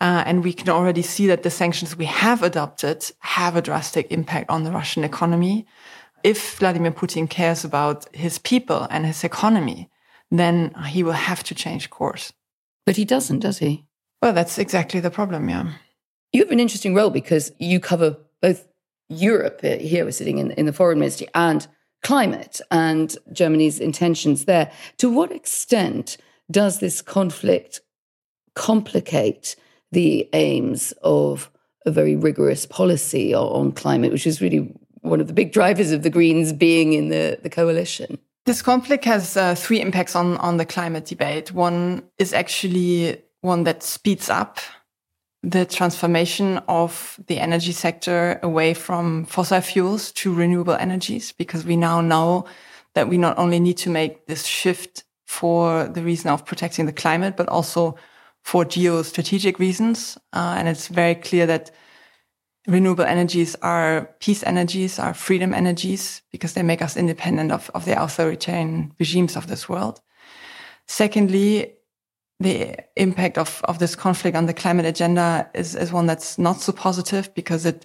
Uh, 0.00 0.22
and 0.26 0.44
we 0.44 0.52
can 0.52 0.68
already 0.68 1.02
see 1.02 1.26
that 1.26 1.42
the 1.42 1.50
sanctions 1.50 1.96
we 1.96 2.04
have 2.04 2.42
adopted 2.42 3.10
have 3.18 3.56
a 3.56 3.62
drastic 3.62 4.12
impact 4.12 4.48
on 4.48 4.64
the 4.64 4.70
Russian 4.70 5.02
economy. 5.04 5.66
If 6.22 6.58
Vladimir 6.58 6.92
Putin 6.92 7.28
cares 7.28 7.64
about 7.64 8.06
his 8.14 8.38
people 8.38 8.86
and 8.90 9.04
his 9.04 9.24
economy, 9.24 9.90
then 10.30 10.72
he 10.88 11.02
will 11.02 11.12
have 11.12 11.42
to 11.44 11.54
change 11.54 11.90
course. 11.90 12.32
But 12.86 12.96
he 12.96 13.04
doesn't, 13.04 13.40
does 13.40 13.58
he? 13.58 13.86
Well, 14.22 14.32
that's 14.32 14.58
exactly 14.58 15.00
the 15.00 15.10
problem, 15.10 15.48
yeah. 15.48 15.72
You 16.32 16.42
have 16.42 16.52
an 16.52 16.60
interesting 16.60 16.94
role 16.94 17.10
because 17.10 17.52
you 17.58 17.80
cover 17.80 18.16
both 18.40 18.68
Europe, 19.08 19.60
uh, 19.64 19.76
here 19.76 20.04
we're 20.04 20.12
sitting 20.12 20.38
in, 20.38 20.50
in 20.52 20.66
the 20.66 20.72
foreign 20.72 20.98
ministry, 20.98 21.28
and 21.34 21.66
climate 22.02 22.60
and 22.70 23.16
Germany's 23.32 23.80
intentions 23.80 24.44
there. 24.44 24.70
To 24.98 25.10
what 25.10 25.32
extent 25.32 26.18
does 26.50 26.78
this 26.78 27.02
conflict 27.02 27.80
complicate 28.58 29.56
the 29.92 30.28
aims 30.32 30.92
of 31.02 31.50
a 31.86 31.90
very 31.90 32.16
rigorous 32.16 32.66
policy 32.66 33.34
on 33.34 33.72
climate, 33.72 34.12
which 34.12 34.26
is 34.26 34.42
really 34.42 34.74
one 35.02 35.20
of 35.20 35.28
the 35.28 35.32
big 35.32 35.52
drivers 35.52 35.92
of 35.92 36.02
the 36.02 36.10
Greens 36.10 36.52
being 36.52 36.92
in 36.92 37.08
the, 37.08 37.38
the 37.42 37.48
coalition. 37.48 38.18
This 38.44 38.62
conflict 38.62 39.04
has 39.04 39.36
uh, 39.36 39.54
three 39.54 39.80
impacts 39.80 40.16
on, 40.16 40.36
on 40.38 40.56
the 40.56 40.66
climate 40.66 41.06
debate. 41.06 41.52
One 41.52 42.02
is 42.18 42.32
actually 42.32 43.22
one 43.42 43.64
that 43.64 43.82
speeds 43.82 44.28
up 44.28 44.58
the 45.42 45.64
transformation 45.64 46.58
of 46.66 47.20
the 47.28 47.38
energy 47.38 47.72
sector 47.72 48.40
away 48.42 48.74
from 48.74 49.24
fossil 49.26 49.60
fuels 49.60 50.12
to 50.12 50.34
renewable 50.34 50.74
energies, 50.74 51.32
because 51.32 51.64
we 51.64 51.76
now 51.76 52.00
know 52.00 52.44
that 52.94 53.08
we 53.08 53.18
not 53.18 53.38
only 53.38 53.60
need 53.60 53.78
to 53.78 53.90
make 53.90 54.26
this 54.26 54.44
shift 54.44 55.04
for 55.26 55.86
the 55.94 56.02
reason 56.02 56.30
of 56.30 56.44
protecting 56.44 56.86
the 56.86 56.92
climate, 56.92 57.36
but 57.36 57.48
also 57.48 57.94
for 58.48 58.64
geostrategic 58.64 59.58
reasons. 59.58 60.16
Uh, 60.32 60.54
and 60.56 60.68
it's 60.68 60.88
very 60.88 61.14
clear 61.14 61.44
that 61.44 61.70
renewable 62.66 63.04
energies 63.04 63.54
are 63.60 64.08
peace 64.20 64.42
energies, 64.42 64.98
are 64.98 65.12
freedom 65.12 65.52
energies, 65.52 66.22
because 66.32 66.54
they 66.54 66.62
make 66.62 66.80
us 66.80 66.96
independent 66.96 67.52
of, 67.52 67.70
of 67.74 67.84
the 67.84 68.02
authoritarian 68.02 68.90
regimes 68.98 69.36
of 69.36 69.48
this 69.48 69.68
world. 69.68 70.00
Secondly, 70.86 71.74
the 72.40 72.74
impact 72.96 73.36
of, 73.36 73.60
of 73.64 73.80
this 73.80 73.94
conflict 73.94 74.34
on 74.34 74.46
the 74.46 74.54
climate 74.54 74.86
agenda 74.86 75.50
is, 75.54 75.74
is 75.74 75.92
one 75.92 76.06
that's 76.06 76.38
not 76.38 76.62
so 76.62 76.72
positive 76.72 77.28
because 77.34 77.66
it 77.66 77.84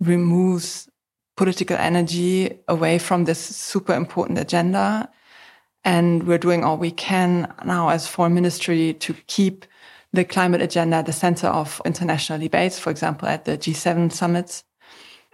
removes 0.00 0.88
political 1.36 1.76
energy 1.76 2.58
away 2.66 2.98
from 2.98 3.26
this 3.26 3.38
super 3.38 3.94
important 3.94 4.40
agenda. 4.40 5.08
And 5.84 6.24
we're 6.24 6.38
doing 6.46 6.64
all 6.64 6.78
we 6.78 6.90
can 6.90 7.54
now 7.64 7.90
as 7.90 8.08
foreign 8.08 8.34
ministry 8.34 8.94
to 8.94 9.14
keep 9.28 9.66
the 10.12 10.24
climate 10.24 10.60
agenda 10.60 10.96
at 10.96 11.06
the 11.06 11.12
center 11.12 11.46
of 11.46 11.80
international 11.84 12.38
debates, 12.38 12.78
for 12.78 12.90
example, 12.90 13.28
at 13.28 13.44
the 13.44 13.56
G7 13.56 14.12
summits. 14.12 14.64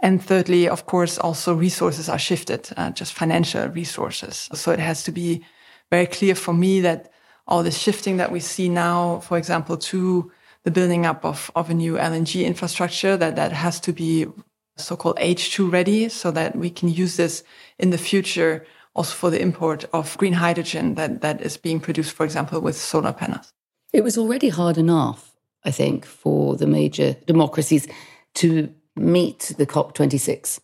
And 0.01 0.23
thirdly, 0.23 0.69
of 0.69 0.85
course, 0.87 1.19
also 1.19 1.55
resources 1.55 2.09
are 2.09 2.19
shifted, 2.19 2.69
uh, 2.77 2.91
just 2.91 3.15
financial 3.15 3.69
resources. 3.69 4.51
So 4.53 4.73
it 4.73 4.79
has 4.79 5.03
to 5.05 5.13
be 5.13 5.45
very 5.91 6.07
clear 6.07 6.35
for 6.35 6.53
me 6.53 6.81
that 6.81 7.11
all 7.47 7.63
the 7.63 7.71
shifting 7.71 8.19
that 8.19 8.31
we 8.31 8.41
see 8.41 8.69
now, 8.69 9.21
for 9.21 9.39
example, 9.39 9.77
to 9.79 10.31
the 10.65 10.71
building 10.71 11.07
up 11.07 11.25
of, 11.25 11.51
of 11.55 11.71
a 11.71 11.75
new 11.75 11.95
LNG 11.95 12.45
infrastructure, 12.45 13.17
that 13.17 13.37
that 13.37 13.53
has 13.53 13.81
to 13.81 13.93
be 13.93 14.27
so-called 14.77 15.17
H2 15.17 15.73
ready 15.73 16.09
so 16.09 16.31
that 16.33 16.57
we 16.57 16.69
can 16.69 16.89
use 16.89 17.17
this 17.17 17.43
in 17.79 17.91
the 17.91 17.99
future 17.99 18.67
also 18.95 19.15
for 19.15 19.31
the 19.31 19.41
import 19.41 19.85
of 19.93 20.17
green 20.19 20.33
hydrogen 20.35 20.95
that, 20.95 21.21
that 21.21 21.41
is 21.41 21.57
being 21.57 21.81
produced, 21.81 22.13
for 22.13 22.25
example, 22.25 22.61
with 22.61 22.77
solar 22.77 23.13
panels. 23.13 23.53
It 23.97 24.05
was 24.05 24.19
already 24.19 24.51
hard 24.51 24.77
enough, 24.77 25.33
I 25.65 25.71
think, 25.71 26.05
for 26.05 26.55
the 26.55 26.67
major 26.67 27.15
democracies 27.27 27.89
to 28.35 28.69
meet 28.95 29.55
the 29.57 29.65
COP26 29.65 30.61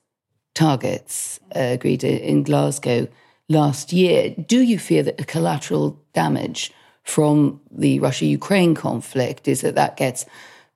targets 0.54 1.40
uh, 1.56 1.60
agreed 1.60 2.04
in 2.04 2.42
Glasgow 2.42 3.08
last 3.48 3.90
year. 3.90 4.34
Do 4.36 4.60
you 4.60 4.78
fear 4.78 5.02
that 5.04 5.16
the 5.16 5.24
collateral 5.24 5.98
damage 6.12 6.74
from 7.04 7.62
the 7.70 8.00
Russia 8.00 8.26
Ukraine 8.26 8.74
conflict 8.74 9.48
is 9.48 9.62
that 9.62 9.76
that 9.76 9.96
gets 9.96 10.26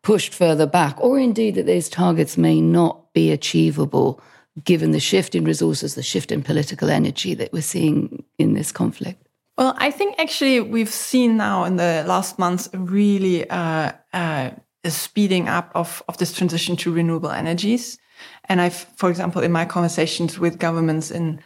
pushed 0.01 0.33
further 0.33 0.67
back, 0.67 0.99
or 0.99 1.19
indeed 1.19 1.57
that 1.57 1.67
those 1.67 1.91
targets 1.91 2.39
may 2.39 2.63
not 2.63 3.13
be 3.13 3.33
achievable 3.33 4.19
given 4.65 4.93
the 4.93 4.99
shift 5.11 5.35
in 5.35 5.45
resources, 5.45 5.95
the 5.95 6.03
shift 6.03 6.33
in 6.33 6.43
political 6.43 6.89
energy 6.89 7.35
that 7.35 7.53
we're 7.53 7.61
seeing 7.61 8.25
in 8.39 8.55
this 8.55 8.73
conflict? 8.73 9.26
Well, 9.57 9.75
I 9.79 9.91
think 9.91 10.17
actually 10.19 10.61
we've 10.61 10.93
seen 10.93 11.39
now 11.39 11.65
in 11.65 11.77
the 11.77 12.05
last 12.07 12.39
months 12.39 12.69
really 12.75 13.49
uh, 13.49 13.93
uh, 14.13 14.51
a 14.85 14.91
speeding 14.91 15.49
up 15.49 15.71
of, 15.75 16.03
of 16.09 16.19
this 16.19 16.33
transition 16.33 16.77
to 16.77 16.93
renewable 16.93 17.31
energies. 17.31 17.99
And 18.45 18.61
I've, 18.61 18.87
for 18.97 19.09
example, 19.09 19.43
in 19.43 19.53
my 19.53 19.65
conversations 19.65 20.39
with 20.39 20.59
governments 20.59 21.11
in 21.11 21.41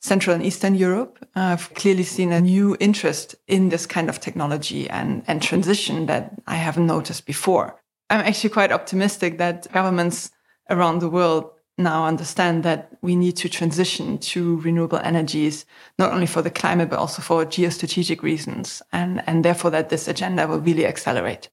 Central 0.00 0.34
and 0.34 0.44
Eastern 0.44 0.74
Europe, 0.74 1.26
I've 1.34 1.72
clearly 1.72 2.02
seen 2.02 2.32
a 2.32 2.40
new 2.40 2.76
interest 2.80 3.34
in 3.46 3.70
this 3.70 3.86
kind 3.86 4.10
of 4.10 4.20
technology 4.20 4.88
and, 4.90 5.22
and 5.26 5.42
transition 5.42 6.04
that 6.06 6.34
I 6.46 6.56
haven't 6.56 6.86
noticed 6.86 7.24
before. 7.24 7.80
I'm 8.10 8.20
actually 8.20 8.50
quite 8.50 8.72
optimistic 8.72 9.38
that 9.38 9.72
governments 9.72 10.30
around 10.68 10.98
the 10.98 11.08
world 11.08 11.50
now 11.76 12.06
understand 12.06 12.62
that 12.62 12.96
we 13.02 13.16
need 13.16 13.36
to 13.36 13.48
transition 13.48 14.18
to 14.18 14.60
renewable 14.60 14.98
energies, 14.98 15.66
not 15.98 16.12
only 16.12 16.26
for 16.26 16.42
the 16.42 16.50
climate, 16.50 16.90
but 16.90 16.98
also 16.98 17.20
for 17.20 17.44
geostrategic 17.44 18.22
reasons. 18.22 18.80
And, 18.92 19.22
and 19.26 19.44
therefore 19.44 19.70
that 19.72 19.88
this 19.88 20.06
agenda 20.06 20.46
will 20.46 20.60
really 20.60 20.86
accelerate. 20.86 21.48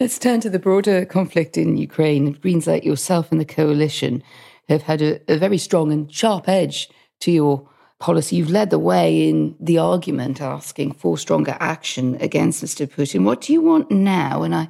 Let's 0.00 0.18
turn 0.18 0.40
to 0.40 0.50
the 0.50 0.58
broader 0.58 1.04
conflict 1.04 1.56
in 1.56 1.76
Ukraine. 1.76 2.28
It 2.28 2.40
Greens 2.40 2.66
like 2.66 2.84
yourself 2.84 3.30
and 3.30 3.40
the 3.40 3.44
coalition 3.44 4.22
have 4.68 4.82
had 4.82 5.00
a, 5.00 5.20
a 5.32 5.38
very 5.38 5.58
strong 5.58 5.92
and 5.92 6.12
sharp 6.12 6.48
edge 6.48 6.88
to 7.20 7.30
your 7.30 7.68
policy. 8.02 8.34
You've 8.34 8.50
led 8.50 8.70
the 8.70 8.80
way 8.80 9.28
in 9.28 9.54
the 9.60 9.78
argument 9.78 10.40
asking 10.40 10.94
for 10.94 11.16
stronger 11.16 11.56
action 11.60 12.16
against 12.20 12.62
Mr. 12.64 12.84
Putin. 12.86 13.22
What 13.22 13.42
do 13.42 13.52
you 13.52 13.60
want 13.60 13.92
now? 13.92 14.42
And 14.42 14.56
I 14.56 14.68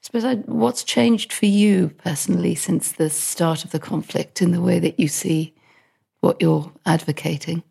suppose 0.00 0.24
I, 0.24 0.36
what's 0.36 0.82
changed 0.82 1.30
for 1.30 1.44
you 1.44 1.90
personally 1.98 2.54
since 2.54 2.92
the 2.92 3.10
start 3.10 3.64
of 3.66 3.70
the 3.70 3.78
conflict 3.78 4.40
in 4.40 4.52
the 4.52 4.62
way 4.62 4.78
that 4.78 4.98
you 4.98 5.08
see 5.08 5.54
what 6.22 6.40
you're 6.40 6.72
advocating? 6.86 7.62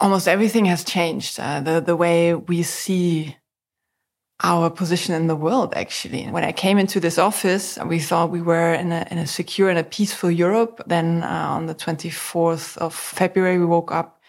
Almost 0.00 0.28
everything 0.28 0.66
has 0.66 0.84
changed. 0.84 1.40
Uh, 1.40 1.60
the 1.60 1.80
the 1.80 1.96
way 1.96 2.34
we 2.34 2.62
see 2.62 3.36
our 4.42 4.68
position 4.70 5.14
in 5.14 5.28
the 5.28 5.36
world, 5.36 5.72
actually. 5.74 6.24
When 6.26 6.44
I 6.44 6.52
came 6.52 6.78
into 6.78 6.98
this 7.00 7.16
office, 7.16 7.78
we 7.86 8.00
thought 8.00 8.30
we 8.30 8.42
were 8.42 8.74
in 8.74 8.90
a, 8.90 9.06
in 9.10 9.18
a 9.18 9.26
secure 9.26 9.70
and 9.70 9.78
a 9.78 9.84
peaceful 9.84 10.30
Europe. 10.30 10.82
Then 10.86 11.22
uh, 11.22 11.56
on 11.56 11.66
the 11.66 11.74
24th 11.74 12.76
of 12.78 12.92
February, 12.92 13.58
we 13.58 13.66
woke 13.66 13.92
up 13.92 14.21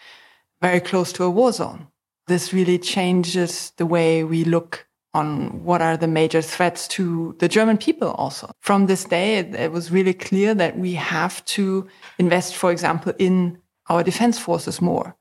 very 0.64 0.80
close 0.80 1.12
to 1.12 1.22
a 1.24 1.28
war 1.28 1.52
zone. 1.52 1.88
This 2.26 2.54
really 2.54 2.78
changes 2.78 3.72
the 3.76 3.84
way 3.84 4.24
we 4.24 4.44
look 4.44 4.86
on 5.12 5.62
what 5.62 5.82
are 5.82 5.98
the 5.98 6.08
major 6.08 6.40
threats 6.40 6.88
to 6.88 7.36
the 7.38 7.48
German 7.48 7.76
people 7.76 8.12
also. 8.12 8.50
From 8.60 8.86
this 8.86 9.04
day, 9.04 9.36
it, 9.36 9.70
was 9.72 9.90
really 9.90 10.14
clear 10.14 10.54
that 10.54 10.78
we 10.78 10.94
have 10.94 11.44
to 11.56 11.86
invest, 12.18 12.56
for 12.56 12.72
example, 12.72 13.12
in 13.18 13.58
our 13.90 14.02
defense 14.02 14.38
forces 14.38 14.80
more. 14.80 15.14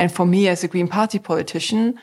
And 0.00 0.10
for 0.10 0.26
me 0.26 0.48
as 0.48 0.64
a 0.64 0.68
Green 0.68 0.88
Party 0.88 1.20
politician, 1.20 1.94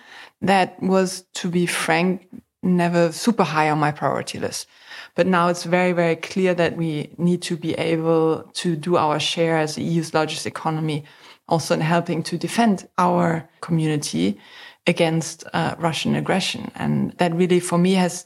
that 0.42 0.82
was, 0.82 1.26
to 1.34 1.50
be 1.50 1.66
frank, 1.66 2.30
never 2.64 3.12
super 3.12 3.44
high 3.44 3.70
on 3.70 3.78
my 3.78 3.92
priority 3.92 4.40
list. 4.40 4.68
But 5.16 5.28
now 5.28 5.50
it's 5.50 5.66
very, 5.66 5.92
very 5.92 6.16
clear 6.16 6.54
that 6.54 6.78
we 6.78 7.14
need 7.18 7.42
to 7.42 7.58
be 7.58 7.74
able 7.74 8.44
to 8.54 8.78
do 8.78 8.96
our 8.96 9.20
share 9.20 9.58
as 9.58 9.76
the 9.76 9.84
EU's 9.84 10.14
largest 10.14 10.46
economy, 10.46 11.04
also 11.48 11.74
in 11.74 11.82
helping 11.82 12.24
to 12.24 12.38
defend 12.38 12.88
our 12.98 13.48
community 13.62 14.40
against 14.88 15.44
uh, 15.54 15.76
Russian 15.78 16.16
aggression. 16.16 16.72
And 16.76 17.12
that 17.18 17.34
really, 17.34 17.60
for 17.60 17.78
me, 17.78 17.94
has 17.94 18.26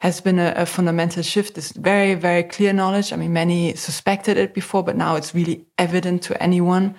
has 0.00 0.20
been 0.20 0.38
a, 0.38 0.52
a, 0.56 0.66
fundamental 0.66 1.22
shift. 1.22 1.54
This 1.54 1.72
very, 1.72 2.14
very 2.14 2.42
clear 2.42 2.72
knowledge. 2.74 3.14
I 3.14 3.16
mean, 3.16 3.32
many 3.32 3.74
suspected 3.74 4.36
it 4.36 4.52
before, 4.52 4.82
but 4.82 4.94
now 4.94 5.16
it's 5.16 5.34
really 5.34 5.64
evident 5.78 6.22
to 6.24 6.42
anyone 6.42 6.94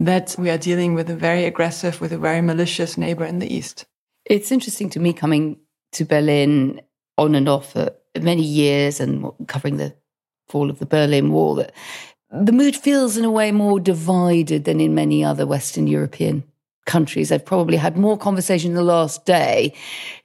that 0.00 0.34
we 0.36 0.50
are 0.50 0.58
dealing 0.58 0.94
with 0.94 1.08
a 1.10 1.14
very 1.14 1.44
aggressive, 1.44 2.00
with 2.00 2.12
a 2.12 2.18
very 2.18 2.40
malicious 2.40 2.98
neighbor 2.98 3.24
in 3.24 3.38
the 3.38 3.54
East. 3.54 3.86
It's 4.24 4.50
interesting 4.50 4.90
to 4.90 5.00
me 5.00 5.12
coming 5.12 5.58
to 5.92 6.04
Berlin 6.04 6.80
on 7.18 7.34
and 7.34 7.48
off 7.48 7.72
for 7.72 7.90
many 8.18 8.42
years 8.42 8.98
and 8.98 9.30
covering 9.46 9.76
the 9.76 9.94
fall 10.48 10.70
of 10.70 10.80
the 10.80 10.86
Berlin 10.86 11.30
Wall 11.30 11.54
that 11.54 11.72
the 12.32 12.52
mood 12.52 12.76
feels 12.76 13.16
in 13.16 13.24
a 13.24 13.30
way 13.30 13.50
more 13.50 13.80
divided 13.80 14.64
than 14.64 14.80
in 14.80 14.94
many 14.94 15.24
other 15.24 15.46
Western 15.46 15.86
European 15.86 16.44
countries. 16.86 17.30
I've 17.30 17.44
probably 17.44 17.76
had 17.76 17.96
more 17.96 18.16
conversation 18.16 18.70
in 18.70 18.76
the 18.76 18.82
last 18.82 19.24
day 19.24 19.74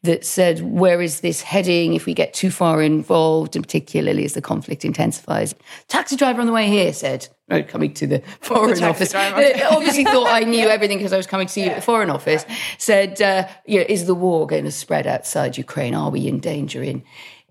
that 0.03 0.25
said, 0.25 0.61
where 0.61 1.01
is 1.01 1.19
this 1.19 1.41
heading 1.41 1.93
if 1.93 2.05
we 2.05 2.13
get 2.13 2.33
too 2.33 2.49
far 2.49 2.81
involved, 2.81 3.55
and 3.55 3.63
particularly 3.63 4.25
as 4.25 4.33
the 4.33 4.41
conflict 4.41 4.85
intensifies? 4.85 5.53
Taxi 5.87 6.15
driver 6.15 6.41
on 6.41 6.47
the 6.47 6.53
way 6.53 6.67
here 6.67 6.93
said, 6.93 7.27
no, 7.49 7.61
coming 7.61 7.93
to 7.95 8.07
the 8.07 8.19
Foreign 8.41 8.79
the 8.79 8.87
Office, 8.87 9.13
obviously 9.15 10.03
thought 10.05 10.27
I 10.27 10.41
knew 10.41 10.67
everything 10.67 10.97
because 10.97 11.13
I 11.13 11.17
was 11.17 11.27
coming 11.27 11.47
to 11.47 11.53
see 11.53 11.65
yeah. 11.65 11.71
at 11.71 11.75
the 11.77 11.81
Foreign 11.81 12.09
Office, 12.09 12.45
said, 12.77 13.21
uh, 13.21 13.47
you 13.65 13.79
know, 13.79 13.85
is 13.87 14.05
the 14.05 14.15
war 14.15 14.47
going 14.47 14.63
to 14.65 14.71
spread 14.71 15.05
outside 15.07 15.57
Ukraine? 15.57 15.93
Are 15.93 16.09
we 16.09 16.27
in 16.27 16.39
danger 16.39 16.81
in, 16.81 17.03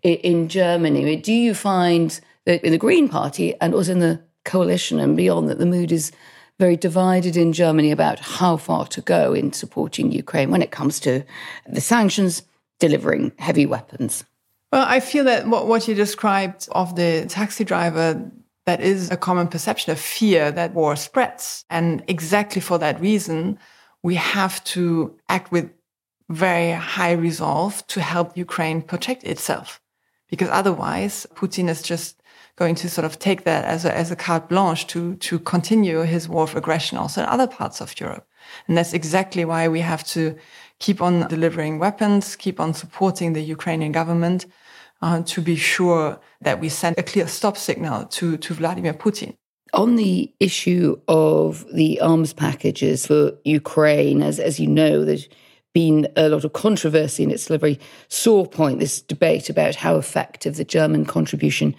in 0.02 0.48
Germany? 0.48 1.16
Do 1.16 1.32
you 1.32 1.54
find 1.54 2.18
that 2.46 2.64
in 2.64 2.72
the 2.72 2.78
Green 2.78 3.08
Party 3.08 3.54
and 3.60 3.74
also 3.74 3.92
in 3.92 4.00
the 4.00 4.22
coalition 4.44 5.00
and 5.00 5.16
beyond 5.16 5.48
that 5.48 5.58
the 5.58 5.66
mood 5.66 5.92
is 5.92 6.12
very 6.58 6.76
divided 6.76 7.36
in 7.36 7.52
Germany 7.52 7.90
about 7.90 8.20
how 8.20 8.56
far 8.56 8.86
to 8.86 9.00
go 9.00 9.32
in 9.32 9.52
supporting 9.52 10.12
Ukraine 10.12 10.50
when 10.50 10.62
it 10.62 10.70
comes 10.70 11.00
to 11.00 11.24
the 11.66 11.80
sanctions 11.80 12.42
delivering 12.78 13.32
heavy 13.38 13.66
weapons. 13.66 14.24
Well, 14.72 14.84
I 14.88 15.00
feel 15.00 15.24
that 15.24 15.46
what, 15.48 15.66
what 15.66 15.86
you 15.88 15.94
described 15.94 16.68
of 16.72 16.96
the 16.96 17.26
taxi 17.28 17.64
driver, 17.64 18.30
that 18.66 18.80
is 18.80 19.10
a 19.10 19.16
common 19.16 19.48
perception 19.48 19.92
of 19.92 19.98
fear 20.00 20.50
that 20.52 20.74
war 20.74 20.96
spreads. 20.96 21.64
And 21.70 22.02
exactly 22.08 22.60
for 22.60 22.78
that 22.78 23.00
reason, 23.00 23.58
we 24.02 24.16
have 24.16 24.62
to 24.64 25.16
act 25.28 25.52
with 25.52 25.70
very 26.28 26.72
high 26.72 27.12
resolve 27.12 27.86
to 27.88 28.00
help 28.00 28.36
Ukraine 28.36 28.82
protect 28.82 29.24
itself. 29.24 29.80
Because 30.28 30.48
otherwise, 30.50 31.26
Putin 31.34 31.68
is 31.68 31.82
just 31.82 32.22
going 32.56 32.74
to 32.76 32.88
sort 32.88 33.04
of 33.04 33.18
take 33.18 33.44
that 33.44 33.64
as 33.64 33.84
a, 33.84 33.96
as 33.96 34.10
a 34.10 34.16
carte 34.16 34.48
blanche 34.48 34.86
to, 34.86 35.16
to 35.16 35.38
continue 35.38 36.02
his 36.02 36.28
war 36.28 36.44
of 36.44 36.54
aggression 36.54 36.98
also 36.98 37.22
in 37.22 37.28
other 37.28 37.46
parts 37.46 37.80
of 37.80 37.98
Europe. 38.00 38.26
And 38.68 38.76
that's 38.76 38.92
exactly 38.92 39.44
why 39.44 39.68
we 39.68 39.80
have 39.80 40.04
to 40.08 40.36
keep 40.78 41.00
on 41.00 41.26
delivering 41.28 41.78
weapons, 41.78 42.36
keep 42.36 42.60
on 42.60 42.74
supporting 42.74 43.32
the 43.32 43.40
Ukrainian 43.40 43.92
government 43.92 44.46
uh, 45.02 45.22
to 45.22 45.40
be 45.40 45.56
sure 45.56 46.20
that 46.42 46.60
we 46.60 46.68
send 46.68 46.96
a 46.98 47.02
clear 47.02 47.26
stop 47.26 47.56
signal 47.56 48.06
to, 48.06 48.36
to 48.36 48.54
Vladimir 48.54 48.94
Putin. 48.94 49.36
On 49.72 49.96
the 49.96 50.32
issue 50.38 51.00
of 51.08 51.66
the 51.72 52.00
arms 52.00 52.32
packages 52.32 53.06
for 53.06 53.32
Ukraine, 53.44 54.22
as, 54.22 54.38
as 54.38 54.60
you 54.60 54.68
know, 54.68 55.04
there's 55.04 55.28
been 55.72 56.06
a 56.16 56.28
lot 56.28 56.44
of 56.44 56.52
controversy 56.52 57.24
and 57.24 57.32
it's 57.32 57.50
a 57.50 57.58
very 57.58 57.80
sore 58.08 58.46
point, 58.46 58.78
this 58.78 59.02
debate 59.02 59.50
about 59.50 59.74
how 59.74 59.96
effective 59.96 60.56
the 60.56 60.64
German 60.64 61.04
contribution 61.04 61.74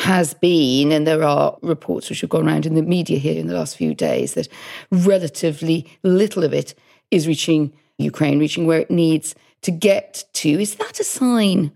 has 0.00 0.32
been, 0.32 0.92
and 0.92 1.06
there 1.06 1.22
are 1.22 1.58
reports 1.60 2.08
which 2.08 2.22
have 2.22 2.30
gone 2.30 2.48
around 2.48 2.64
in 2.64 2.74
the 2.74 2.82
media 2.82 3.18
here 3.18 3.38
in 3.38 3.48
the 3.48 3.54
last 3.54 3.76
few 3.76 3.94
days, 3.94 4.32
that 4.32 4.48
relatively 4.90 5.86
little 6.02 6.42
of 6.42 6.54
it 6.54 6.74
is 7.10 7.28
reaching 7.28 7.70
Ukraine, 7.98 8.38
reaching 8.38 8.66
where 8.66 8.80
it 8.80 8.90
needs 8.90 9.34
to 9.60 9.70
get 9.70 10.24
to. 10.32 10.48
Is 10.48 10.76
that 10.76 11.00
a 11.00 11.04
sign 11.04 11.70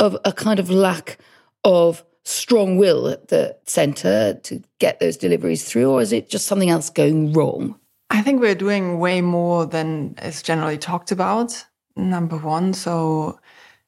of 0.00 0.16
a 0.24 0.32
kind 0.32 0.58
of 0.58 0.70
lack 0.70 1.18
of 1.62 2.04
strong 2.24 2.78
will 2.78 3.06
at 3.06 3.28
the 3.28 3.56
centre 3.64 4.34
to 4.42 4.60
get 4.80 4.98
those 4.98 5.16
deliveries 5.16 5.64
through, 5.64 5.88
or 5.88 6.02
is 6.02 6.12
it 6.12 6.28
just 6.28 6.46
something 6.46 6.70
else 6.70 6.90
going 6.90 7.32
wrong? 7.32 7.78
I 8.10 8.22
think 8.22 8.40
we're 8.40 8.56
doing 8.56 8.98
way 8.98 9.20
more 9.20 9.66
than 9.66 10.16
is 10.20 10.42
generally 10.42 10.78
talked 10.78 11.12
about, 11.12 11.64
number 11.94 12.38
one. 12.38 12.74
So, 12.74 13.38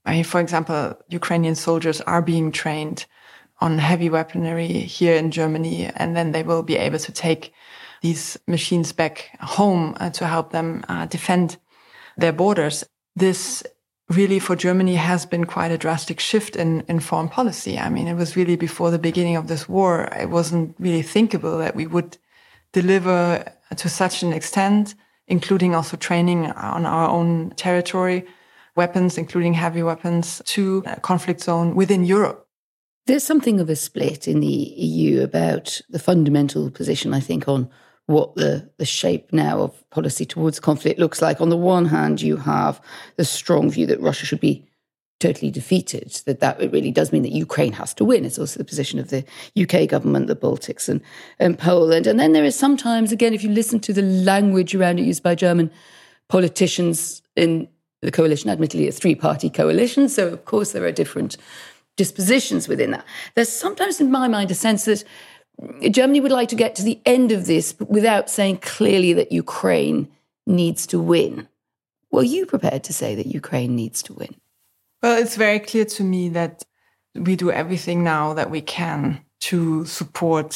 I 0.05 0.13
mean, 0.13 0.25
for 0.25 0.41
example, 0.41 0.97
Ukrainian 1.09 1.57
soldiers 1.57 2.01
are 2.03 2.23
being 2.23 2.53
trained 2.53 3.07
on 3.61 3.79
heavy 3.79 4.09
weaponry 4.09 4.69
here 4.69 5.17
in 5.17 5.31
Germany, 5.31 5.91
and 5.97 6.17
then 6.17 6.33
they 6.33 6.43
will 6.43 6.63
be 6.63 6.77
able 6.77 6.99
to 6.99 7.13
take 7.13 7.53
these 8.03 8.39
machines 8.47 8.93
back 8.93 9.31
home 9.41 9.95
uh, 10.01 10.11
to 10.11 10.27
help 10.27 10.53
them 10.53 10.85
uh, 10.89 11.07
defend 11.07 11.59
their 12.17 12.33
borders. 12.33 12.85
This 13.15 13.63
really 14.09 14.39
for 14.39 14.57
Germany 14.57 14.97
has 14.97 15.25
been 15.25 15.45
quite 15.45 15.71
a 15.71 15.79
drastic 15.79 16.19
shift 16.19 16.57
in, 16.57 16.81
in 16.89 17.01
foreign 17.01 17.29
policy. 17.29 17.79
I 17.79 17.89
mean, 17.91 18.09
it 18.09 18.15
was 18.15 18.37
really 18.37 18.57
before 18.57 18.91
the 18.91 18.99
beginning 18.99 19.37
of 19.37 19.47
this 19.47 19.69
war, 19.69 20.09
it 20.19 20.31
wasn't 20.31 20.75
really 20.79 21.03
thinkable 21.03 21.59
that 21.59 21.77
we 21.77 21.87
would 21.87 22.19
deliver 22.73 23.45
to 23.77 23.89
such 23.89 24.23
an 24.23 24.33
extent, 24.33 24.95
including 25.29 25.75
also 25.75 25.97
training 25.97 26.47
on 26.53 26.87
our 26.87 27.09
own 27.09 27.51
territory, 27.51 28.27
weapons, 28.75 29.17
including 29.17 29.55
heavy 29.55 29.83
weapons, 29.83 30.43
to 30.47 30.83
a 30.87 31.01
conflict 31.01 31.41
zone 31.41 31.75
within 31.75 32.05
Europe. 32.05 32.49
There's 33.07 33.25
something 33.25 33.61
of 33.61 33.69
a 33.69 33.77
split 33.77 34.29
in 34.29 34.41
the 34.41 34.47
EU 34.47 35.23
about 35.23 35.81
the 35.89 35.99
fundamental 35.99 36.71
position, 36.71 37.15
I 37.15 37.21
think, 37.21 37.49
on 37.49 37.71
what 38.07 38.35
the, 38.35 38.69
the 38.79 38.85
shape 38.85 39.33
now 39.33 39.61
of 39.61 39.91
policy 39.91 40.25
towards 40.25 40.61
conflict 40.61 40.99
looks 40.99 41.23
like. 41.23 41.41
On 41.41 41.49
the 41.49 41.57
one 41.57 41.87
hand, 41.87 42.21
you 42.21 42.37
have 42.37 42.81
the 43.17 43.25
strong 43.25 43.71
view 43.71 43.87
that 43.87 44.01
Russia 44.01 44.27
should 44.27 44.41
be 44.41 44.67
totally 45.21 45.51
defeated, 45.51 46.21
that 46.25 46.41
that 46.41 46.59
really 46.73 46.91
does 46.91 47.13
mean 47.13 47.23
that 47.23 47.33
Ukraine 47.33 47.75
has 47.75 47.95
to 47.95 48.05
win. 48.05 48.25
It's 48.25 48.39
also 48.39 48.59
the 48.59 48.65
position 48.65 48.99
of 48.99 49.11
the 49.11 49.25
UK 49.57 49.89
government, 49.89 50.27
the 50.27 50.35
Baltics 50.35 50.89
and, 50.89 51.01
and 51.39 51.59
Poland. 51.59 52.07
And 52.07 52.19
then 52.19 52.33
there 52.33 52.45
is 52.45 52.57
sometimes, 52.57 53.13
again, 53.13 53.35
if 53.35 53.45
you 53.45 53.51
listen 53.51 53.81
to 53.81 53.93
the 53.93 54.03
language 54.03 54.75
around 54.75 54.99
it 54.99 55.05
used 55.05 55.23
by 55.23 55.35
German 55.35 55.71
politicians 56.29 57.23
in 57.37 57.69
the 58.03 58.11
coalition, 58.11 58.49
admittedly 58.49 58.89
a 58.89 58.93
three-party 58.93 59.51
coalition, 59.51 60.09
so 60.09 60.29
of 60.29 60.47
course 60.47 60.73
there 60.73 60.85
are 60.85 60.93
different 60.93 61.37
dispositions 62.03 62.67
within 62.67 62.91
that. 62.93 63.05
There's 63.35 63.53
sometimes, 63.65 64.01
in 64.01 64.11
my 64.11 64.27
mind, 64.37 64.51
a 64.51 64.55
sense 64.55 64.83
that 64.87 65.05
Germany 65.99 66.21
would 66.21 66.39
like 66.39 66.49
to 66.49 66.63
get 66.65 66.75
to 66.77 66.83
the 66.83 66.99
end 67.05 67.31
of 67.31 67.45
this 67.45 67.67
without 67.97 68.31
saying 68.37 68.57
clearly 68.77 69.13
that 69.19 69.31
Ukraine 69.45 70.09
needs 70.47 70.87
to 70.93 70.99
win. 71.13 71.47
Were 72.11 72.29
you 72.35 72.47
prepared 72.47 72.83
to 72.85 72.95
say 73.01 73.11
that 73.15 73.37
Ukraine 73.41 73.77
needs 73.83 74.03
to 74.07 74.15
win? 74.21 74.33
Well, 75.03 75.21
it's 75.23 75.37
very 75.37 75.61
clear 75.71 75.85
to 75.97 76.03
me 76.15 76.23
that 76.31 76.55
we 77.15 77.37
do 77.37 77.51
everything 77.63 77.99
now 78.15 78.25
that 78.39 78.51
we 78.55 78.63
can 78.63 79.03
to 79.51 79.61
support 79.85 80.51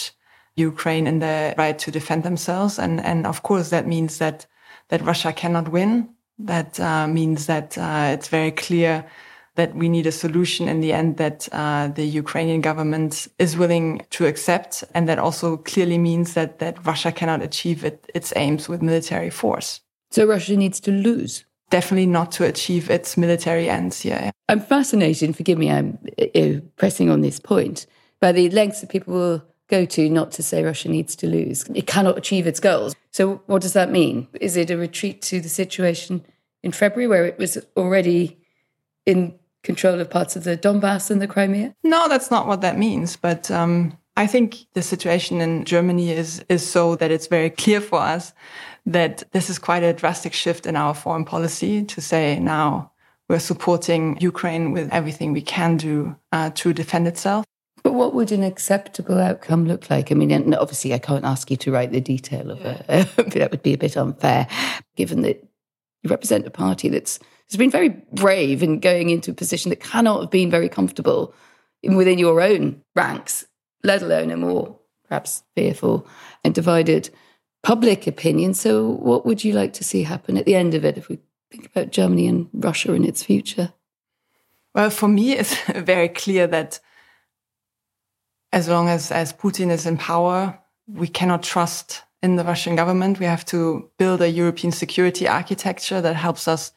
Ukraine 0.56 1.06
in 1.12 1.18
their 1.18 1.54
right 1.58 1.78
to 1.84 1.90
defend 1.98 2.22
themselves. 2.22 2.78
And, 2.78 2.94
and 3.10 3.26
of 3.26 3.42
course, 3.48 3.68
that 3.68 3.86
means 3.94 4.12
that, 4.22 4.46
that 4.88 5.02
Russia 5.10 5.32
cannot 5.32 5.68
win. 5.68 6.08
That 6.38 6.80
uh, 6.80 7.06
means 7.06 7.40
that 7.52 7.68
uh, 7.76 8.14
it's 8.14 8.28
very 8.28 8.52
clear 8.66 9.04
that 9.56 9.74
we 9.74 9.88
need 9.88 10.06
a 10.06 10.12
solution 10.12 10.68
in 10.68 10.80
the 10.80 10.92
end 10.92 11.16
that 11.16 11.48
uh, 11.52 11.88
the 11.88 12.04
Ukrainian 12.04 12.60
government 12.60 13.28
is 13.38 13.56
willing 13.56 14.04
to 14.10 14.26
accept. 14.26 14.82
And 14.94 15.08
that 15.08 15.18
also 15.18 15.56
clearly 15.56 15.98
means 15.98 16.34
that, 16.34 16.58
that 16.58 16.84
Russia 16.84 17.12
cannot 17.12 17.42
achieve 17.42 17.84
it, 17.84 18.10
its 18.14 18.32
aims 18.36 18.68
with 18.68 18.82
military 18.82 19.30
force. 19.30 19.80
So 20.10 20.26
Russia 20.26 20.56
needs 20.56 20.80
to 20.80 20.90
lose? 20.90 21.44
Definitely 21.70 22.06
not 22.06 22.32
to 22.32 22.44
achieve 22.44 22.90
its 22.90 23.16
military 23.16 23.68
ends 23.68 24.00
here. 24.00 24.30
I'm 24.48 24.60
fascinated, 24.60 25.36
forgive 25.36 25.58
me, 25.58 25.70
I'm 25.70 25.98
uh, 26.18 26.60
pressing 26.76 27.08
on 27.10 27.22
this 27.22 27.40
point, 27.40 27.86
by 28.20 28.32
the 28.32 28.50
lengths 28.50 28.80
that 28.80 28.90
people 28.90 29.14
will 29.14 29.42
go 29.68 29.84
to 29.86 30.10
not 30.10 30.30
to 30.32 30.42
say 30.42 30.62
Russia 30.62 30.88
needs 30.88 31.16
to 31.16 31.26
lose. 31.26 31.64
It 31.74 31.86
cannot 31.86 32.18
achieve 32.18 32.46
its 32.46 32.60
goals. 32.60 32.94
So 33.12 33.42
what 33.46 33.62
does 33.62 33.72
that 33.72 33.90
mean? 33.90 34.28
Is 34.40 34.56
it 34.56 34.70
a 34.70 34.76
retreat 34.76 35.22
to 35.22 35.40
the 35.40 35.48
situation 35.48 36.24
in 36.62 36.72
February 36.72 37.08
where 37.08 37.24
it 37.24 37.38
was 37.38 37.58
already 37.76 38.38
in 39.06 39.38
control 39.64 40.00
of 40.00 40.10
parts 40.10 40.36
of 40.36 40.44
the 40.44 40.56
Donbass 40.56 41.10
and 41.10 41.20
the 41.20 41.26
Crimea? 41.26 41.74
No, 41.82 42.08
that's 42.08 42.30
not 42.30 42.46
what 42.46 42.60
that 42.60 42.78
means. 42.78 43.16
But 43.16 43.50
um, 43.50 43.98
I 44.16 44.28
think 44.28 44.66
the 44.74 44.82
situation 44.82 45.40
in 45.40 45.64
Germany 45.64 46.12
is 46.12 46.44
is 46.48 46.64
so 46.64 46.94
that 46.96 47.10
it's 47.10 47.26
very 47.26 47.50
clear 47.50 47.80
for 47.80 47.98
us 47.98 48.32
that 48.86 49.24
this 49.32 49.50
is 49.50 49.58
quite 49.58 49.82
a 49.82 49.92
drastic 49.92 50.32
shift 50.32 50.66
in 50.66 50.76
our 50.76 50.94
foreign 50.94 51.24
policy 51.24 51.84
to 51.84 52.00
say 52.00 52.38
now 52.38 52.92
we're 53.28 53.38
supporting 53.38 54.18
Ukraine 54.20 54.72
with 54.72 54.92
everything 54.92 55.32
we 55.32 55.40
can 55.40 55.76
do 55.76 56.14
uh, 56.30 56.50
to 56.54 56.72
defend 56.72 57.08
itself. 57.08 57.44
But 57.82 57.94
what 57.94 58.14
would 58.14 58.32
an 58.32 58.42
acceptable 58.42 59.18
outcome 59.18 59.66
look 59.66 59.90
like? 59.90 60.10
I 60.10 60.14
mean, 60.14 60.54
obviously, 60.54 60.94
I 60.94 60.98
can't 60.98 61.24
ask 61.24 61.50
you 61.50 61.56
to 61.58 61.72
write 61.72 61.92
the 61.92 62.00
detail 62.00 62.50
of 62.50 62.60
it. 62.64 62.86
that 63.32 63.50
would 63.50 63.62
be 63.62 63.74
a 63.74 63.78
bit 63.78 63.96
unfair, 63.96 64.46
given 64.96 65.22
that 65.22 65.46
you 66.04 66.10
represent 66.10 66.46
a 66.46 66.50
party 66.50 66.88
that's 66.88 67.18
has 67.50 67.58
been 67.58 67.70
very 67.70 67.88
brave 67.88 68.62
in 68.62 68.78
going 68.78 69.10
into 69.10 69.30
a 69.30 69.34
position 69.34 69.70
that 69.70 69.80
cannot 69.80 70.20
have 70.20 70.30
been 70.30 70.50
very 70.50 70.68
comfortable 70.68 71.34
within 71.82 72.18
your 72.18 72.40
own 72.40 72.80
ranks, 72.94 73.44
let 73.82 74.02
alone 74.02 74.30
a 74.30 74.36
more 74.36 74.78
perhaps 75.08 75.42
fearful 75.54 76.06
and 76.42 76.54
divided 76.54 77.10
public 77.62 78.06
opinion. 78.06 78.54
So, 78.54 78.86
what 78.88 79.26
would 79.26 79.44
you 79.44 79.52
like 79.52 79.72
to 79.74 79.84
see 79.84 80.02
happen 80.02 80.36
at 80.36 80.46
the 80.46 80.54
end 80.54 80.74
of 80.74 80.84
it 80.84 80.96
if 80.96 81.08
we 81.08 81.18
think 81.50 81.66
about 81.66 81.90
Germany 81.90 82.26
and 82.26 82.48
Russia 82.52 82.92
and 82.92 83.04
its 83.04 83.22
future? 83.22 83.72
Well, 84.74 84.90
for 84.90 85.08
me, 85.08 85.32
it's 85.32 85.58
very 85.74 86.08
clear 86.08 86.46
that 86.46 86.80
as 88.52 88.68
long 88.68 88.88
as, 88.88 89.10
as 89.10 89.32
Putin 89.32 89.70
is 89.70 89.84
in 89.84 89.96
power, 89.96 90.58
we 90.86 91.08
cannot 91.08 91.42
trust 91.42 92.03
in 92.24 92.36
the 92.36 92.44
Russian 92.44 92.74
government. 92.74 93.20
We 93.20 93.26
have 93.26 93.44
to 93.46 93.90
build 93.98 94.22
a 94.22 94.30
European 94.30 94.72
security 94.72 95.28
architecture 95.28 96.00
that 96.00 96.16
helps 96.16 96.48
us 96.48 96.72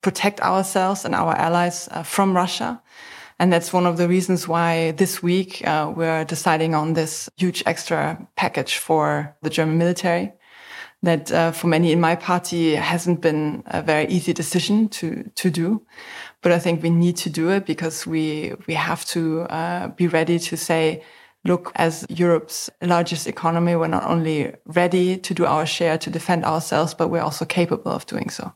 protect 0.00 0.40
ourselves 0.40 1.04
and 1.04 1.14
our 1.14 1.34
allies 1.36 1.88
uh, 1.90 2.02
from 2.02 2.34
Russia. 2.34 2.82
And 3.38 3.52
that's 3.52 3.72
one 3.74 3.86
of 3.86 3.98
the 3.98 4.08
reasons 4.08 4.48
why 4.48 4.92
this 4.92 5.22
week 5.22 5.66
uh, 5.66 5.92
we're 5.94 6.24
deciding 6.24 6.74
on 6.74 6.94
this 6.94 7.28
huge 7.36 7.62
extra 7.66 8.26
package 8.36 8.78
for 8.78 9.36
the 9.42 9.50
German 9.50 9.76
military. 9.76 10.32
That 11.02 11.30
uh, 11.30 11.52
for 11.52 11.66
many 11.66 11.92
in 11.92 12.00
my 12.00 12.16
party 12.16 12.74
hasn't 12.74 13.20
been 13.20 13.62
a 13.66 13.82
very 13.82 14.06
easy 14.06 14.32
decision 14.32 14.88
to 14.88 15.30
to 15.34 15.50
do, 15.50 15.86
but 16.40 16.52
I 16.52 16.58
think 16.58 16.82
we 16.82 16.90
need 16.90 17.16
to 17.18 17.30
do 17.30 17.50
it 17.50 17.66
because 17.66 18.10
we 18.10 18.54
we 18.66 18.74
have 18.74 19.04
to 19.14 19.42
uh, 19.42 19.88
be 19.88 20.08
ready 20.08 20.38
to 20.38 20.56
say, 20.56 21.02
look, 21.46 21.72
as 21.76 22.04
Europe's 22.08 22.70
largest 22.82 23.26
economy, 23.26 23.76
we're 23.76 23.86
not 23.86 24.04
only 24.04 24.54
ready 24.66 25.16
to 25.18 25.34
do 25.34 25.46
our 25.46 25.66
share 25.66 25.98
to 25.98 26.10
defend 26.10 26.44
ourselves, 26.44 26.94
but 26.94 27.08
we're 27.08 27.22
also 27.22 27.44
capable 27.44 27.92
of 27.92 28.06
doing 28.06 28.30
so. 28.30 28.52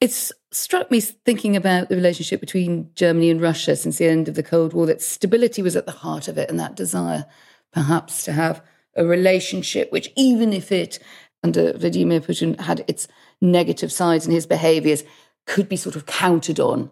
It's 0.00 0.30
struck 0.52 0.90
me 0.90 1.00
thinking 1.00 1.56
about 1.56 1.88
the 1.88 1.96
relationship 1.96 2.40
between 2.40 2.90
Germany 2.94 3.30
and 3.30 3.40
Russia 3.40 3.76
since 3.76 3.98
the 3.98 4.06
end 4.06 4.28
of 4.28 4.34
the 4.34 4.42
Cold 4.42 4.74
War 4.74 4.86
that 4.86 5.00
stability 5.00 5.62
was 5.62 5.74
at 5.74 5.86
the 5.86 5.92
heart 5.92 6.28
of 6.28 6.36
it 6.36 6.50
and 6.50 6.60
that 6.60 6.76
desire 6.76 7.24
perhaps 7.72 8.22
to 8.24 8.32
have 8.32 8.62
a 8.94 9.04
relationship 9.04 9.90
which, 9.90 10.12
even 10.16 10.52
if 10.52 10.70
it 10.70 10.98
under 11.42 11.72
Vladimir 11.72 12.20
Putin 12.20 12.58
had 12.60 12.84
its 12.88 13.08
negative 13.40 13.92
sides 13.92 14.26
and 14.26 14.34
his 14.34 14.46
behaviors, 14.46 15.04
could 15.46 15.68
be 15.68 15.76
sort 15.76 15.96
of 15.96 16.06
counted 16.06 16.60
on. 16.60 16.90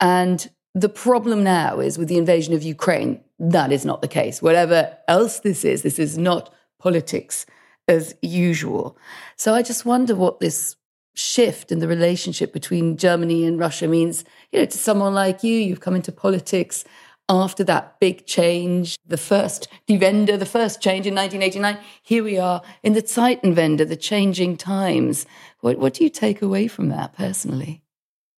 And 0.00 0.50
the 0.76 0.90
problem 0.90 1.42
now 1.42 1.80
is 1.80 1.96
with 1.96 2.08
the 2.08 2.18
invasion 2.18 2.52
of 2.52 2.62
Ukraine, 2.62 3.18
that 3.38 3.72
is 3.72 3.86
not 3.86 4.02
the 4.02 4.08
case. 4.08 4.42
Whatever 4.42 4.94
else 5.08 5.40
this 5.40 5.64
is, 5.64 5.80
this 5.80 5.98
is 5.98 6.18
not 6.18 6.52
politics 6.78 7.46
as 7.88 8.14
usual. 8.20 8.98
So 9.36 9.54
I 9.54 9.62
just 9.62 9.86
wonder 9.86 10.14
what 10.14 10.38
this 10.38 10.76
shift 11.14 11.72
in 11.72 11.78
the 11.78 11.88
relationship 11.88 12.52
between 12.52 12.98
Germany 12.98 13.46
and 13.46 13.58
Russia 13.58 13.88
means, 13.88 14.22
you 14.52 14.58
know, 14.58 14.66
to 14.66 14.76
someone 14.76 15.14
like 15.14 15.42
you, 15.42 15.54
you've 15.54 15.80
come 15.80 15.96
into 15.96 16.12
politics 16.12 16.84
after 17.26 17.64
that 17.64 17.98
big 17.98 18.26
change, 18.26 18.98
the 19.06 19.16
first 19.16 19.68
Die 19.88 19.96
the 19.96 20.46
first 20.46 20.82
change 20.82 21.06
in 21.06 21.14
1989. 21.14 21.78
Here 22.02 22.22
we 22.22 22.38
are 22.38 22.60
in 22.82 22.92
the 22.92 23.02
Zeitenwende, 23.02 23.88
the 23.88 23.96
changing 23.96 24.58
times. 24.58 25.24
What, 25.60 25.78
what 25.78 25.94
do 25.94 26.04
you 26.04 26.10
take 26.10 26.42
away 26.42 26.68
from 26.68 26.90
that 26.90 27.14
personally? 27.14 27.82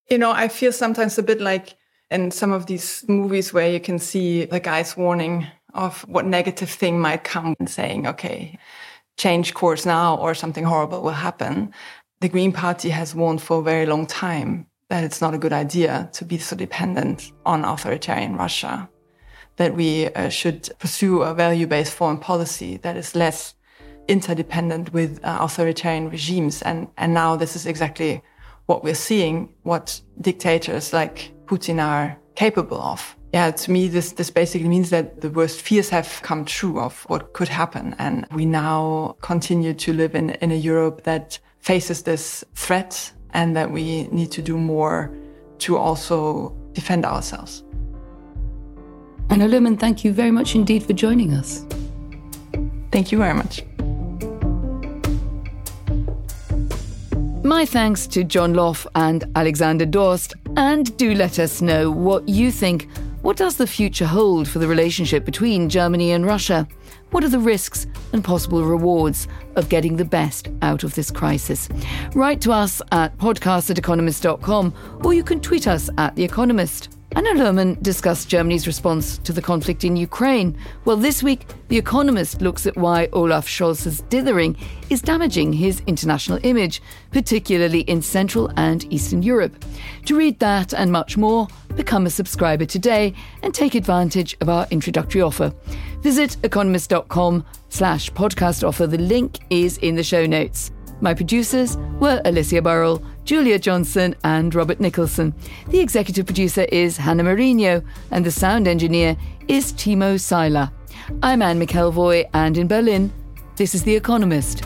You 0.09 0.19
know, 0.19 0.31
I 0.31 0.47
feel 0.47 0.71
sometimes 0.71 1.19
a 1.19 1.23
bit 1.25 1.41
like 1.41 1.78
in 2.11 2.31
some 2.31 2.53
of 2.53 2.67
these 2.67 3.05
movies 3.09 3.53
where 3.53 3.71
you 3.71 3.81
can 3.81 3.99
see 3.99 4.45
the 4.45 4.61
guys 4.61 4.97
warning 4.97 5.47
of 5.75 6.03
what 6.09 6.25
negative 6.25 6.71
thing 6.71 6.99
might 6.99 7.25
come 7.25 7.55
and 7.59 7.69
saying, 7.69 8.07
okay, 8.07 8.59
change 9.17 9.55
course 9.55 9.85
now 9.85 10.17
or 10.17 10.35
something 10.35 10.65
horrible 10.65 11.03
will 11.03 11.11
happen 11.11 11.73
the 12.21 12.29
Green 12.29 12.53
Party 12.53 12.89
has 12.89 13.15
warned 13.15 13.41
for 13.41 13.61
a 13.61 13.63
very 13.63 13.87
long 13.87 14.07
time 14.07 14.67
that 14.89 15.05
it's 15.05 15.21
not 15.21 15.35
a 15.35 15.39
good 15.39 15.53
idea 15.53 16.09
to 16.13 16.25
be 16.25 16.39
so 16.39 16.57
dependent 16.57 17.33
on 17.47 17.65
authoritarian 17.65 18.37
Russia, 18.37 18.89
that 19.57 19.75
we 19.75 20.07
uh, 20.07 20.29
should 20.29 20.69
pursue 20.79 21.23
a 21.23 21.35
value-based 21.35 21.93
foreign 21.93 22.19
policy 22.19 22.79
that 22.79 22.97
is 22.97 23.15
less 23.15 23.55
interdependent 24.09 24.93
with 24.93 25.23
uh, 25.23 25.39
authoritarian 25.41 26.11
regimes. 26.11 26.63
And, 26.63 26.89
and 26.97 27.15
now 27.15 27.37
this 27.37 27.55
is 27.55 27.67
exactly 27.67 28.23
what 28.67 28.83
we're 28.83 28.95
seeing, 28.95 29.55
what 29.63 30.01
dictators 30.21 30.93
like 30.93 31.31
Putin 31.49 31.83
are 31.83 32.17
capable 32.35 32.81
of. 32.81 33.17
Yeah, 33.33 33.51
to 33.51 33.71
me, 33.71 33.89
this, 33.89 34.13
this 34.13 34.31
basically 34.31 34.69
means 34.69 34.91
that 34.91 35.21
the 35.21 35.31
worst 35.31 35.61
fears 35.61 35.91
have 35.91 36.21
come 36.23 36.45
true 36.45 36.81
of 36.81 37.03
what 37.09 37.33
could 37.33 37.49
happen. 37.49 37.95
And 37.99 38.27
we 38.33 38.47
now 38.47 39.17
continue 39.21 39.75
to 39.75 39.93
live 39.93 40.15
in, 40.15 40.31
in 40.31 40.51
a 40.51 40.55
Europe 40.55 41.05
that 41.05 41.39
faces 41.59 42.03
this 42.03 42.45
threat 42.55 43.13
and 43.35 43.57
that 43.57 43.71
we 43.71 44.09
need 44.09 44.31
to 44.33 44.43
do 44.43 44.57
more 44.57 45.15
to 45.59 45.77
also 45.77 46.57
defend 46.73 47.05
ourselves. 47.05 47.65
Anna 49.31 49.47
Luhrmann, 49.47 49.79
thank 49.79 50.05
you 50.05 50.13
very 50.13 50.31
much 50.31 50.55
indeed 50.55 50.83
for 50.85 50.95
joining 50.95 51.35
us. 51.35 51.67
Thank 52.91 53.13
you 53.13 53.19
very 53.19 53.35
much. 53.35 53.63
My 57.49 57.65
thanks 57.65 58.07
to 58.09 58.25
John 58.25 58.53
Lough 58.53 58.77
and 58.95 59.25
Alexander 59.35 59.87
Drost, 59.87 60.35
and 60.59 60.95
do 60.99 61.15
let 61.15 61.39
us 61.39 61.63
know 61.63 61.91
what 61.91 62.29
you 62.29 62.53
think. 62.53 62.87
What 63.23 63.39
does 63.39 63.57
the 63.57 63.67
future 63.67 64.05
hold 64.05 64.47
for 64.47 64.59
the 64.59 64.69
relationship 64.69 65.25
between 65.25 65.71
Germany 65.71 66.13
and 66.13 66.27
Russia? 66.27 66.69
What 67.11 67.25
are 67.25 67.31
the 67.31 67.39
risks 67.39 67.87
and 68.13 68.23
possible 68.23 68.63
rewards 68.65 69.29
of 69.57 69.71
getting 69.71 69.97
the 69.97 70.05
best 70.05 70.49
out 70.61 70.85
of 70.85 70.95
this 70.95 71.11
crisis? 71.11 71.71
Write 72.15 72.43
to 72.43 72.53
us 72.53 72.83
at 72.93 73.17
podcast 73.17 73.71
at 73.71 73.79
economist.com 73.79 75.01
or 75.03 75.15
you 75.15 75.25
can 75.25 75.41
tweet 75.41 75.67
us 75.67 75.89
at 75.97 76.15
The 76.17 76.25
Economist. 76.25 76.98
Anna 77.17 77.31
Luhrmann 77.31 77.83
discussed 77.83 78.29
Germany's 78.29 78.67
response 78.67 79.17
to 79.19 79.33
the 79.33 79.41
conflict 79.41 79.83
in 79.83 79.97
Ukraine. 79.97 80.57
Well, 80.85 80.97
this 80.97 81.23
week, 81.23 81.47
The 81.69 81.79
Economist 81.79 82.43
looks 82.43 82.67
at 82.67 82.77
why 82.77 83.09
Olaf 83.13 83.49
Scholz's 83.49 84.03
dithering 84.11 84.57
is 84.91 85.01
damaging 85.01 85.53
his 85.55 85.83
international 85.87 86.39
image, 86.43 86.83
particularly 87.11 87.81
in 87.81 88.03
Central 88.03 88.53
and 88.57 88.91
Eastern 88.93 89.23
Europe. 89.23 89.65
To 90.05 90.17
read 90.17 90.39
that 90.41 90.75
and 90.75 90.93
much 90.93 91.17
more, 91.17 91.49
become 91.77 92.05
a 92.05 92.11
subscriber 92.11 92.67
today 92.67 93.15
and 93.43 93.55
take 93.55 93.75
advantage 93.75 94.37
of 94.43 94.51
our 94.51 94.67
introductory 94.71 95.23
offer. 95.23 95.53
Visit 96.03 96.37
economist.com 96.45 97.45
slash 97.71 98.11
podcast 98.13 98.67
offer. 98.67 98.87
The 98.87 98.99
link 98.99 99.39
is 99.49 99.79
in 99.79 99.95
the 99.97 100.05
show 100.05 100.27
notes. 100.27 100.73
My 101.01 101.15
producers 101.15 101.77
were 102.01 102.21
Alicia 102.25 102.61
Burrell, 102.61 103.03
Julia 103.25 103.59
Johnson, 103.59 104.17
and 104.25 104.53
Robert 104.55 104.81
Nicholson. 104.81 105.33
The 105.69 105.79
executive 105.79 106.27
producer 106.27 106.63
is 106.73 106.97
Hannah 106.97 107.23
Marino, 107.23 107.83
and 108.11 108.25
the 108.25 108.33
sound 108.33 108.67
engineer 108.67 109.17
is 109.47 109.73
Timo 109.75 110.21
Seiler. 110.21 110.73
I'm 111.23 111.41
Anne 111.41 111.61
McElvoy, 111.61 112.29
and 112.35 112.59
in 112.59 112.67
Berlin, 112.67 113.13
this 113.57 113.75
is 113.75 113.85
The 113.85 113.95
Economist. 113.95 114.65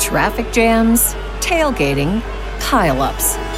Traffic 0.00 0.50
jams, 0.52 1.14
tailgating, 1.40 2.20
pileups. 2.58 3.57